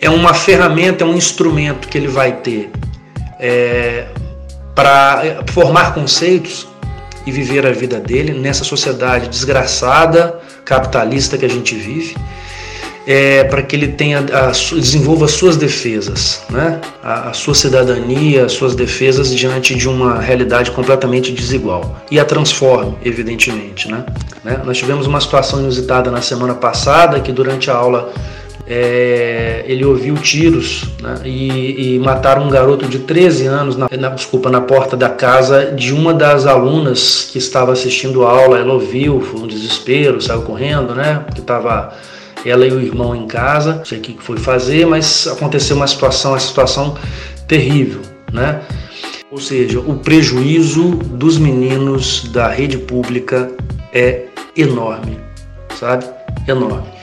é 0.00 0.10
uma 0.10 0.34
ferramenta, 0.34 1.04
é 1.04 1.06
um 1.06 1.14
instrumento 1.14 1.88
que 1.88 1.96
ele 1.96 2.08
vai 2.08 2.32
ter 2.32 2.70
é, 3.38 4.06
para 4.74 5.42
formar 5.50 5.94
conceitos 5.94 6.66
e 7.26 7.30
viver 7.30 7.66
a 7.66 7.72
vida 7.72 7.98
dele 7.98 8.32
nessa 8.32 8.64
sociedade 8.64 9.28
desgraçada, 9.28 10.38
capitalista 10.64 11.36
que 11.38 11.44
a 11.44 11.48
gente 11.48 11.74
vive 11.74 12.14
é, 13.06 13.44
para 13.44 13.62
que 13.62 13.76
ele 13.76 13.88
tenha 13.88 14.18
a, 14.18 14.50
desenvolva 14.50 15.28
suas 15.28 15.56
defesas, 15.56 16.42
né? 16.50 16.80
a, 17.02 17.30
a, 17.30 17.32
sua 17.32 17.54
cidadania, 17.54 18.46
as 18.46 18.52
suas 18.52 18.74
defesas 18.74 19.32
diante 19.34 19.74
de 19.76 19.88
uma 19.88 20.18
realidade 20.18 20.72
completamente 20.72 21.30
desigual 21.32 22.02
e 22.10 22.18
a 22.18 22.24
transforme, 22.24 22.96
evidentemente. 23.04 23.88
Né? 23.88 24.04
né? 24.42 24.60
Nós 24.64 24.76
tivemos 24.76 25.06
uma 25.06 25.20
situação 25.20 25.60
inusitada 25.60 26.10
na 26.10 26.20
semana 26.20 26.54
passada 26.54 27.20
que 27.20 27.30
durante 27.30 27.70
a 27.70 27.76
aula 27.76 28.12
é, 28.68 29.64
ele 29.68 29.84
ouviu 29.84 30.16
tiros 30.16 30.86
né, 31.00 31.20
e, 31.24 31.94
e, 31.94 31.98
mataram 32.00 32.42
um 32.42 32.50
garoto 32.50 32.86
de 32.86 32.98
13 32.98 33.46
anos 33.46 33.76
na, 33.76 33.88
na, 33.96 34.08
desculpa, 34.08 34.50
na 34.50 34.60
porta 34.60 34.96
da 34.96 35.08
casa 35.08 35.66
de 35.66 35.94
uma 35.94 36.12
das 36.12 36.46
alunas 36.46 37.28
que 37.30 37.38
estava 37.38 37.72
assistindo 37.72 38.26
a 38.26 38.30
aula. 38.30 38.58
Ela 38.58 38.72
ouviu, 38.72 39.20
foi 39.20 39.42
um 39.42 39.46
desespero, 39.46 40.20
saiu 40.20 40.42
correndo, 40.42 40.96
né? 40.96 41.22
Porque 41.24 41.40
estava 41.40 41.94
ela 42.48 42.66
e 42.66 42.72
o 42.72 42.80
irmão 42.80 43.14
em 43.14 43.26
casa, 43.26 43.76
não 43.76 43.84
sei 43.84 43.98
o 43.98 44.00
que 44.00 44.16
foi 44.20 44.36
fazer, 44.38 44.86
mas 44.86 45.26
aconteceu 45.26 45.76
uma 45.76 45.86
situação, 45.86 46.32
uma 46.32 46.40
situação 46.40 46.96
terrível, 47.46 48.00
né? 48.32 48.62
Ou 49.30 49.38
seja, 49.38 49.80
o 49.80 49.96
prejuízo 49.96 50.90
dos 50.90 51.36
meninos 51.36 52.28
da 52.32 52.48
rede 52.48 52.78
pública 52.78 53.50
é 53.92 54.26
enorme, 54.56 55.18
sabe? 55.78 56.06
Enorme. 56.46 56.96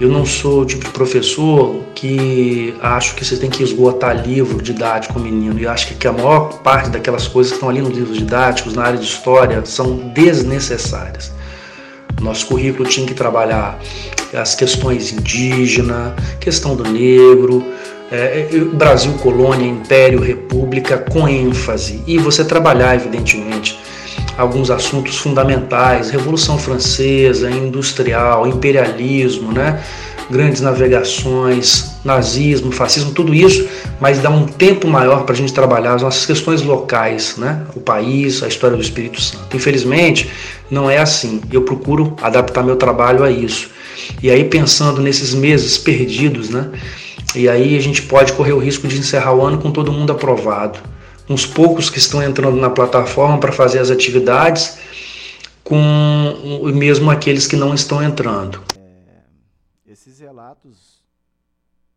Eu 0.00 0.08
não 0.08 0.26
sou 0.26 0.62
o 0.62 0.66
tipo 0.66 0.84
de 0.84 0.90
professor 0.90 1.84
que 1.94 2.74
acho 2.82 3.14
que 3.14 3.24
você 3.24 3.36
tem 3.36 3.48
que 3.48 3.62
esgotar 3.62 4.26
livro 4.26 4.60
didático 4.60 5.20
menino. 5.20 5.58
E 5.60 5.66
acho 5.66 5.94
que 5.94 6.06
a 6.06 6.12
maior 6.12 6.58
parte 6.62 6.90
daquelas 6.90 7.28
coisas 7.28 7.52
que 7.52 7.56
estão 7.56 7.70
ali 7.70 7.80
nos 7.80 7.96
livros 7.96 8.18
didáticos, 8.18 8.74
na 8.74 8.84
área 8.84 8.98
de 8.98 9.06
história, 9.06 9.64
são 9.64 9.96
desnecessárias. 10.12 11.32
Nosso 12.20 12.46
currículo 12.46 12.88
tinha 12.88 13.06
que 13.06 13.14
trabalhar 13.14 13.78
as 14.34 14.54
questões 14.54 15.12
indígenas, 15.12 16.12
questão 16.40 16.74
do 16.74 16.84
negro, 16.84 17.64
é, 18.10 18.48
é 18.52 18.58
Brasil, 18.58 19.12
colônia, 19.14 19.66
império, 19.66 20.20
república, 20.20 20.98
com 20.98 21.28
ênfase. 21.28 22.02
E 22.06 22.18
você 22.18 22.44
trabalhar, 22.44 22.94
evidentemente, 22.94 23.78
alguns 24.36 24.70
assuntos 24.70 25.16
fundamentais, 25.18 26.10
Revolução 26.10 26.58
Francesa, 26.58 27.50
industrial, 27.50 28.46
imperialismo, 28.46 29.52
né? 29.52 29.82
grandes 30.30 30.62
navegações, 30.62 31.96
nazismo, 32.02 32.72
fascismo, 32.72 33.12
tudo 33.12 33.34
isso, 33.34 33.68
mas 34.00 34.20
dá 34.20 34.30
um 34.30 34.46
tempo 34.46 34.88
maior 34.88 35.24
para 35.24 35.34
a 35.34 35.36
gente 35.36 35.52
trabalhar 35.52 35.94
as 35.94 36.02
nossas 36.02 36.24
questões 36.24 36.62
locais, 36.62 37.36
né? 37.36 37.62
o 37.74 37.80
país, 37.80 38.42
a 38.42 38.48
história 38.48 38.76
do 38.76 38.82
Espírito 38.82 39.20
Santo. 39.20 39.54
Infelizmente, 39.54 40.30
não 40.70 40.90
é 40.90 40.98
assim. 40.98 41.42
Eu 41.52 41.62
procuro 41.62 42.16
adaptar 42.22 42.62
meu 42.62 42.76
trabalho 42.76 43.22
a 43.22 43.30
isso. 43.30 43.70
E 44.22 44.30
aí, 44.30 44.44
pensando 44.44 45.00
nesses 45.00 45.34
meses 45.34 45.78
perdidos, 45.78 46.50
né? 46.50 46.70
e 47.34 47.48
aí 47.48 47.76
a 47.76 47.80
gente 47.80 48.02
pode 48.02 48.32
correr 48.32 48.52
o 48.52 48.58
risco 48.58 48.86
de 48.86 48.98
encerrar 48.98 49.34
o 49.34 49.44
ano 49.44 49.60
com 49.60 49.72
todo 49.72 49.92
mundo 49.92 50.12
aprovado 50.12 50.78
uns 51.28 51.46
poucos 51.46 51.88
que 51.88 51.98
estão 51.98 52.22
entrando 52.22 52.56
na 52.56 52.70
plataforma 52.70 53.38
para 53.38 53.52
fazer 53.52 53.78
as 53.78 53.90
atividades, 53.90 54.78
com 55.62 56.72
mesmo 56.74 57.10
aqueles 57.10 57.46
que 57.46 57.56
não 57.56 57.74
estão 57.74 58.02
entrando. 58.02 58.62
É, 58.78 59.22
esses 59.86 60.18
relatos 60.18 61.02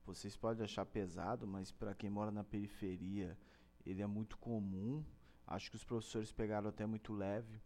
vocês 0.05 0.37
podem 0.37 0.63
achar 0.63 0.85
pesado, 0.85 1.45
mas 1.45 1.71
para 1.71 1.93
quem 1.93 2.09
mora 2.09 2.31
na 2.31 2.43
periferia, 2.43 3.37
ele 3.85 4.01
é 4.01 4.07
muito 4.07 4.37
comum. 4.37 5.03
Acho 5.45 5.69
que 5.69 5.75
os 5.75 5.83
professores 5.83 6.31
pegaram 6.31 6.69
até 6.69 6.85
muito 6.85 7.13
leve. 7.13 7.59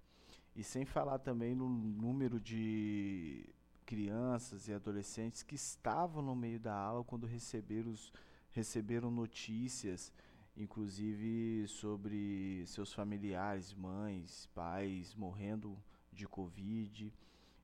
E 0.55 0.63
sem 0.63 0.83
falar 0.83 1.19
também 1.19 1.55
no 1.55 1.69
número 1.69 2.39
de 2.39 3.47
crianças 3.91 4.69
e 4.69 4.73
adolescentes 4.73 5.43
que 5.43 5.55
estavam 5.55 6.21
no 6.21 6.33
meio 6.33 6.57
da 6.57 6.73
aula 6.73 7.03
quando 7.03 7.27
receberam, 7.27 7.91
os, 7.91 8.13
receberam 8.51 9.11
notícias 9.11 10.13
inclusive 10.55 11.67
sobre 11.67 12.63
seus 12.67 12.93
familiares, 12.93 13.73
mães, 13.73 14.47
pais 14.53 15.13
morrendo 15.13 15.77
de 16.09 16.25
Covid. 16.25 17.13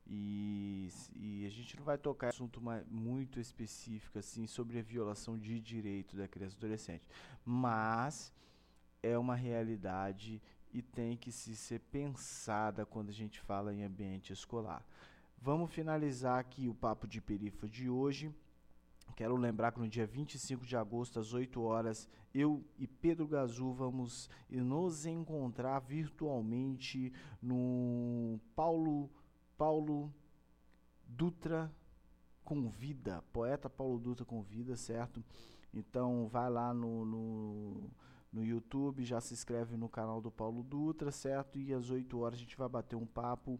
E, 0.05 0.89
e 1.15 1.45
a 1.45 1.49
gente 1.49 1.77
não 1.77 1.85
vai 1.85 1.97
tocar 1.97 2.29
assunto 2.29 2.61
muito 2.89 3.39
específico 3.39 4.19
assim 4.19 4.47
sobre 4.47 4.79
a 4.79 4.81
violação 4.81 5.37
de 5.37 5.61
direito 5.61 6.17
da 6.17 6.27
criança 6.27 6.55
e 6.55 6.57
adolescente, 6.57 7.07
mas 7.45 8.33
é 9.01 9.17
uma 9.17 9.35
realidade 9.35 10.41
e 10.73 10.81
tem 10.81 11.15
que 11.15 11.31
se 11.31 11.55
ser 11.55 11.79
pensada 11.79 12.85
quando 12.85 13.09
a 13.09 13.13
gente 13.13 13.39
fala 13.39 13.73
em 13.73 13.83
ambiente 13.83 14.33
escolar. 14.33 14.85
Vamos 15.39 15.71
finalizar 15.71 16.39
aqui 16.39 16.67
o 16.67 16.73
papo 16.73 17.07
de 17.07 17.21
perifa 17.21 17.67
de 17.67 17.89
hoje. 17.89 18.33
Quero 19.15 19.35
lembrar 19.35 19.71
que 19.71 19.79
no 19.79 19.87
dia 19.87 20.05
25 20.05 20.65
de 20.65 20.75
agosto, 20.75 21.19
às 21.19 21.33
8 21.33 21.61
horas, 21.61 22.09
eu 22.33 22.63
e 22.77 22.85
Pedro 22.85 23.27
Gazu 23.27 23.71
vamos 23.71 24.29
nos 24.49 25.05
encontrar 25.05 25.79
virtualmente 25.79 27.13
no 27.41 28.39
Paulo, 28.55 29.09
Paulo 29.57 30.13
Dutra 31.07 31.71
Convida, 32.43 33.23
poeta 33.31 33.69
Paulo 33.69 33.99
Dutra 33.99 34.25
Convida, 34.25 34.75
certo? 34.75 35.23
Então 35.73 36.27
vai 36.27 36.49
lá 36.49 36.73
no, 36.73 37.05
no, 37.05 37.91
no 38.33 38.43
YouTube, 38.43 39.05
já 39.05 39.21
se 39.21 39.33
inscreve 39.33 39.77
no 39.77 39.87
canal 39.87 40.19
do 40.19 40.31
Paulo 40.31 40.63
Dutra, 40.63 41.11
certo? 41.11 41.57
E 41.59 41.73
às 41.73 41.89
8 41.89 42.19
horas 42.19 42.37
a 42.37 42.41
gente 42.41 42.57
vai 42.57 42.67
bater 42.67 42.95
um 42.95 43.05
papo 43.05 43.59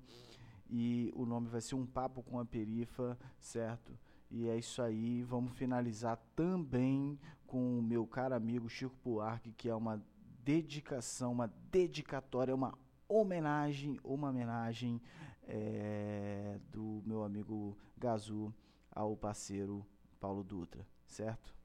e 0.69 1.11
o 1.15 1.25
nome 1.25 1.47
vai 1.47 1.61
ser 1.61 1.75
Um 1.75 1.85
Papo 1.85 2.21
com 2.23 2.39
a 2.39 2.45
Perifa, 2.45 3.17
certo? 3.39 3.97
E 4.29 4.47
é 4.47 4.57
isso 4.57 4.81
aí. 4.81 5.23
Vamos 5.23 5.53
finalizar 5.53 6.17
também 6.35 7.19
com 7.45 7.79
o 7.79 7.81
meu 7.81 8.05
caro 8.05 8.35
amigo 8.35 8.69
Chico 8.69 8.95
Buarque, 9.03 9.53
que 9.53 9.69
é 9.69 9.75
uma 9.75 10.03
dedicação, 10.43 11.31
uma 11.31 11.47
dedicatória, 11.71 12.53
uma 12.53 12.77
homenagem, 13.07 13.99
uma 14.03 14.29
homenagem 14.29 15.01
é, 15.43 16.59
do 16.71 17.01
meu 17.05 17.23
amigo 17.23 17.77
Gazu 17.97 18.53
ao 18.91 19.15
parceiro 19.15 19.85
Paulo 20.19 20.43
Dutra, 20.43 20.85
certo? 21.05 21.55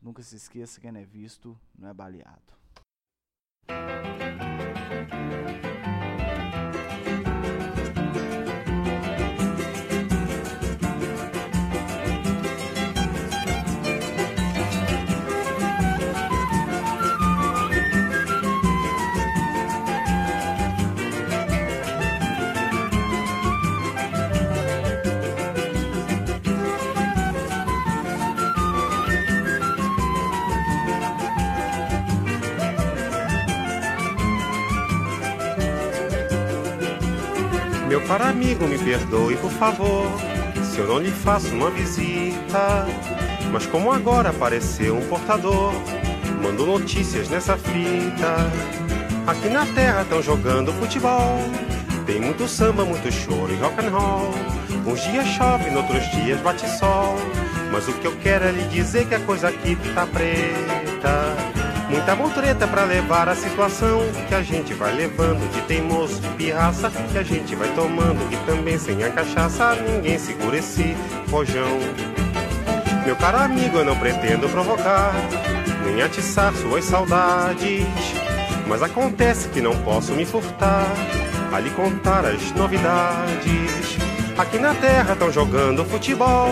Nunca 0.00 0.22
se 0.22 0.36
esqueça, 0.36 0.80
quem 0.80 0.96
é 0.96 1.04
visto 1.04 1.58
não 1.76 1.88
é 1.88 1.94
baleado. 1.94 2.54
Meu 37.88 38.00
caro 38.06 38.24
amigo, 38.24 38.66
me 38.66 38.78
perdoe, 38.78 39.36
por 39.36 39.50
favor, 39.52 40.06
se 40.62 40.78
eu 40.78 40.88
não 40.88 40.98
lhe 40.98 41.10
faço 41.10 41.48
uma 41.48 41.70
visita. 41.70 42.86
Mas 43.52 43.66
como 43.66 43.92
agora 43.92 44.30
apareceu 44.30 44.96
um 44.96 45.06
portador, 45.06 45.72
mando 46.42 46.66
notícias 46.66 47.28
nessa 47.28 47.56
fita. 47.56 48.50
Aqui 49.26 49.48
na 49.48 49.66
terra 49.66 50.02
estão 50.02 50.22
jogando 50.22 50.72
futebol. 50.72 51.38
Tem 52.06 52.20
muito 52.20 52.48
samba, 52.48 52.84
muito 52.84 53.10
choro 53.12 53.52
e 53.52 53.56
rock 53.56 53.84
and 53.84 53.90
roll. 53.90 54.34
Uns 54.86 55.02
dias 55.02 55.26
chove, 55.28 55.70
noutros 55.70 56.04
dias 56.10 56.40
bate 56.40 56.68
sol. 56.78 57.16
Mas 57.70 57.86
o 57.88 57.92
que 57.92 58.06
eu 58.06 58.16
quero 58.22 58.44
é 58.44 58.52
lhe 58.52 58.64
dizer 58.64 59.06
que 59.06 59.14
a 59.14 59.20
coisa 59.20 59.48
aqui 59.48 59.76
tá 59.94 60.06
preta. 60.06 61.63
Muita 61.88 62.16
motreta 62.16 62.66
pra 62.66 62.84
levar 62.84 63.28
a 63.28 63.34
situação 63.34 64.00
que 64.28 64.34
a 64.34 64.42
gente 64.42 64.72
vai 64.74 64.94
levando 64.94 65.48
de 65.52 65.60
teimoso, 65.62 66.20
de 66.20 66.28
pirraça 66.30 66.90
que 66.90 67.18
a 67.18 67.22
gente 67.22 67.54
vai 67.54 67.68
tomando 67.74 68.20
e 68.32 68.36
também 68.46 68.78
sem 68.78 69.02
a 69.04 69.10
cachaça 69.10 69.74
ninguém 69.76 70.18
segura 70.18 70.56
esse 70.56 70.96
rojão. 71.30 71.78
Meu 73.04 73.14
caro 73.16 73.38
amigo, 73.38 73.78
eu 73.78 73.84
não 73.84 73.96
pretendo 73.96 74.48
provocar 74.48 75.12
nem 75.84 76.02
atiçar 76.02 76.54
suas 76.54 76.84
saudades, 76.84 77.86
mas 78.66 78.82
acontece 78.82 79.48
que 79.48 79.60
não 79.60 79.76
posso 79.82 80.12
me 80.12 80.24
furtar 80.24 80.86
a 81.52 81.60
lhe 81.60 81.70
contar 81.70 82.24
as 82.24 82.50
novidades. 82.52 83.98
Aqui 84.36 84.58
na 84.58 84.74
terra 84.74 85.12
estão 85.12 85.30
jogando 85.30 85.84
futebol, 85.84 86.48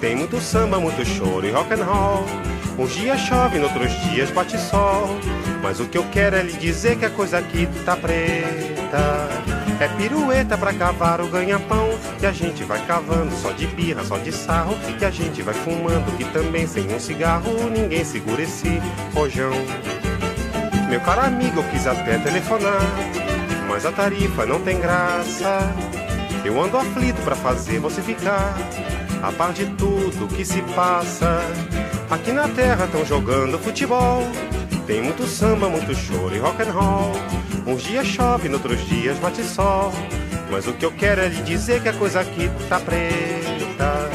tem 0.00 0.16
muito 0.16 0.40
samba, 0.40 0.80
muito 0.80 1.04
choro 1.04 1.46
e 1.46 1.50
rock 1.50 1.74
and 1.74 1.84
roll. 1.84 2.51
Uns 2.78 2.94
dias 2.94 3.20
chove, 3.20 3.58
noutros 3.58 3.92
dias 4.02 4.30
bate 4.30 4.58
sol. 4.58 5.18
Mas 5.62 5.78
o 5.78 5.86
que 5.86 5.98
eu 5.98 6.04
quero 6.10 6.36
é 6.36 6.42
lhe 6.42 6.54
dizer 6.54 6.96
que 6.96 7.04
a 7.04 7.10
coisa 7.10 7.38
aqui 7.38 7.68
tá 7.84 7.96
preta. 7.96 9.28
É 9.78 9.88
pirueta 9.96 10.56
pra 10.56 10.72
cavar 10.72 11.20
o 11.20 11.28
ganha-pão. 11.28 11.88
Que 12.18 12.26
a 12.26 12.32
gente 12.32 12.64
vai 12.64 12.84
cavando 12.86 13.30
só 13.36 13.52
de 13.52 13.66
birra, 13.66 14.02
só 14.04 14.16
de 14.18 14.32
sarro. 14.32 14.76
Que 14.98 15.04
a 15.04 15.10
gente 15.10 15.42
vai 15.42 15.54
fumando, 15.54 16.16
que 16.16 16.24
também 16.24 16.66
sem 16.66 16.92
um 16.92 16.98
cigarro 16.98 17.70
ninguém 17.70 18.04
segura 18.04 18.42
esse 18.42 18.80
rojão. 19.14 19.52
Meu 20.88 21.00
caro 21.00 21.22
amigo, 21.22 21.60
eu 21.60 21.64
quis 21.70 21.86
até 21.86 22.18
telefonar. 22.18 22.82
Mas 23.68 23.86
a 23.86 23.92
tarifa 23.92 24.44
não 24.44 24.60
tem 24.60 24.80
graça. 24.80 25.60
Eu 26.44 26.60
ando 26.60 26.76
aflito 26.76 27.22
pra 27.22 27.36
fazer 27.36 27.78
você 27.78 28.02
ficar 28.02 28.56
a 29.22 29.30
par 29.30 29.52
de 29.52 29.66
tudo 29.66 30.26
que 30.34 30.44
se 30.44 30.60
passa. 30.74 31.40
Aqui 32.12 32.30
na 32.30 32.46
terra 32.46 32.84
estão 32.84 33.06
jogando 33.06 33.58
futebol. 33.58 34.22
Tem 34.86 35.00
muito 35.00 35.26
samba, 35.26 35.70
muito 35.70 35.94
choro 35.94 36.36
e 36.36 36.38
rock 36.38 36.60
and 36.60 36.70
roll. 36.70 37.12
Uns 37.66 37.82
dias 37.82 38.06
chove, 38.06 38.50
noutros 38.50 38.86
dias 38.86 39.18
bate 39.18 39.42
sol. 39.42 39.90
Mas 40.50 40.66
o 40.66 40.74
que 40.74 40.84
eu 40.84 40.92
quero 40.92 41.22
é 41.22 41.28
lhe 41.28 41.40
dizer 41.40 41.80
que 41.80 41.88
a 41.88 41.92
coisa 41.94 42.20
aqui 42.20 42.50
tá 42.68 42.78
preta. 42.78 44.10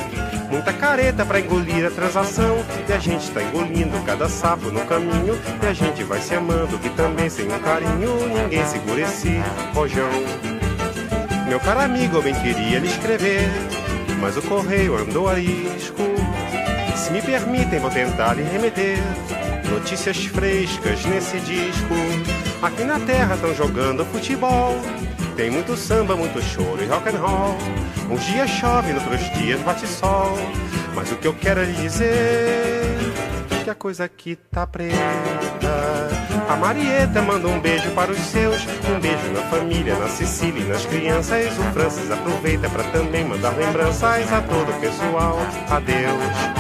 Muita 0.52 0.72
careta 0.74 1.26
pra 1.26 1.40
engolir 1.40 1.88
a 1.88 1.90
transação. 1.90 2.64
E 2.88 2.94
a 2.94 3.00
gente 3.00 3.32
tá 3.32 3.42
engolindo 3.42 4.00
cada 4.06 4.30
sapo 4.30 4.70
no 4.70 4.86
caminho. 4.86 5.36
E 5.64 5.66
a 5.66 5.74
gente 5.74 6.04
vai 6.04 6.22
se 6.22 6.36
amando, 6.36 6.78
que 6.78 6.92
também 6.92 7.32
sem 7.32 7.48
um 7.48 7.58
carinho 7.58 8.16
ninguém 8.28 8.64
segura 8.68 9.02
esse 9.02 9.42
rojão. 9.74 10.12
Meu 11.48 11.60
caro 11.60 11.80
amigo, 11.80 12.18
eu 12.18 12.22
bem 12.22 12.36
queria 12.36 12.78
lhe 12.78 12.90
escrever, 12.90 13.50
mas 14.20 14.38
o 14.38 14.42
correio 14.44 14.96
andou 14.96 15.28
a 15.28 15.34
risco. 15.34 16.04
Se 16.98 17.12
me 17.12 17.22
permitem, 17.22 17.80
vou 17.80 17.92
tentar 17.92 18.34
lhe 18.34 18.44
remeter 18.44 18.98
notícias 19.70 20.26
frescas 20.26 21.06
nesse 21.06 21.40
disco. 21.40 21.94
Aqui 22.62 22.84
na 22.84 23.00
terra 23.00 23.36
estão 23.36 23.54
jogando 23.54 24.04
futebol. 24.06 24.76
Tem 25.36 25.50
muito 25.50 25.78
samba, 25.78 26.16
muito 26.16 26.42
choro 26.42 26.84
e 26.84 26.88
rock 26.88 27.10
and 27.10 27.20
roll. 27.20 27.56
Uns 28.10 28.26
dias 28.26 28.50
chove, 28.50 28.94
outros 28.94 29.22
dias 29.38 29.62
bate 29.62 29.88
sol. 29.88 30.38
Mas 30.96 31.12
o 31.12 31.16
que 31.16 31.28
eu 31.28 31.34
quero 31.36 31.62
é 31.62 31.66
lhe 31.66 31.74
dizer 31.74 32.98
que 33.64 33.70
a 33.70 33.76
coisa 33.76 34.06
aqui 34.06 34.36
tá 34.36 34.66
preta. 34.66 34.98
A 36.50 36.56
Marieta 36.56 37.22
manda 37.22 37.48
um 37.48 37.60
beijo 37.60 37.92
para 37.92 38.12
os 38.12 38.18
seus, 38.18 38.66
um 38.90 39.00
beijo 39.00 39.32
na 39.34 39.42
família, 39.50 39.96
na 40.00 40.08
Sicília 40.08 40.62
e 40.62 40.66
nas 40.66 40.86
crianças. 40.86 41.58
O 41.60 41.64
Francis 41.74 42.10
aproveita 42.10 42.70
para 42.70 42.84
também 42.86 43.24
mandar 43.24 43.56
lembranças 43.56 44.32
a 44.34 44.42
todo 44.42 44.72
o 44.72 44.80
pessoal. 44.80 45.38
Adeus. 45.70 46.57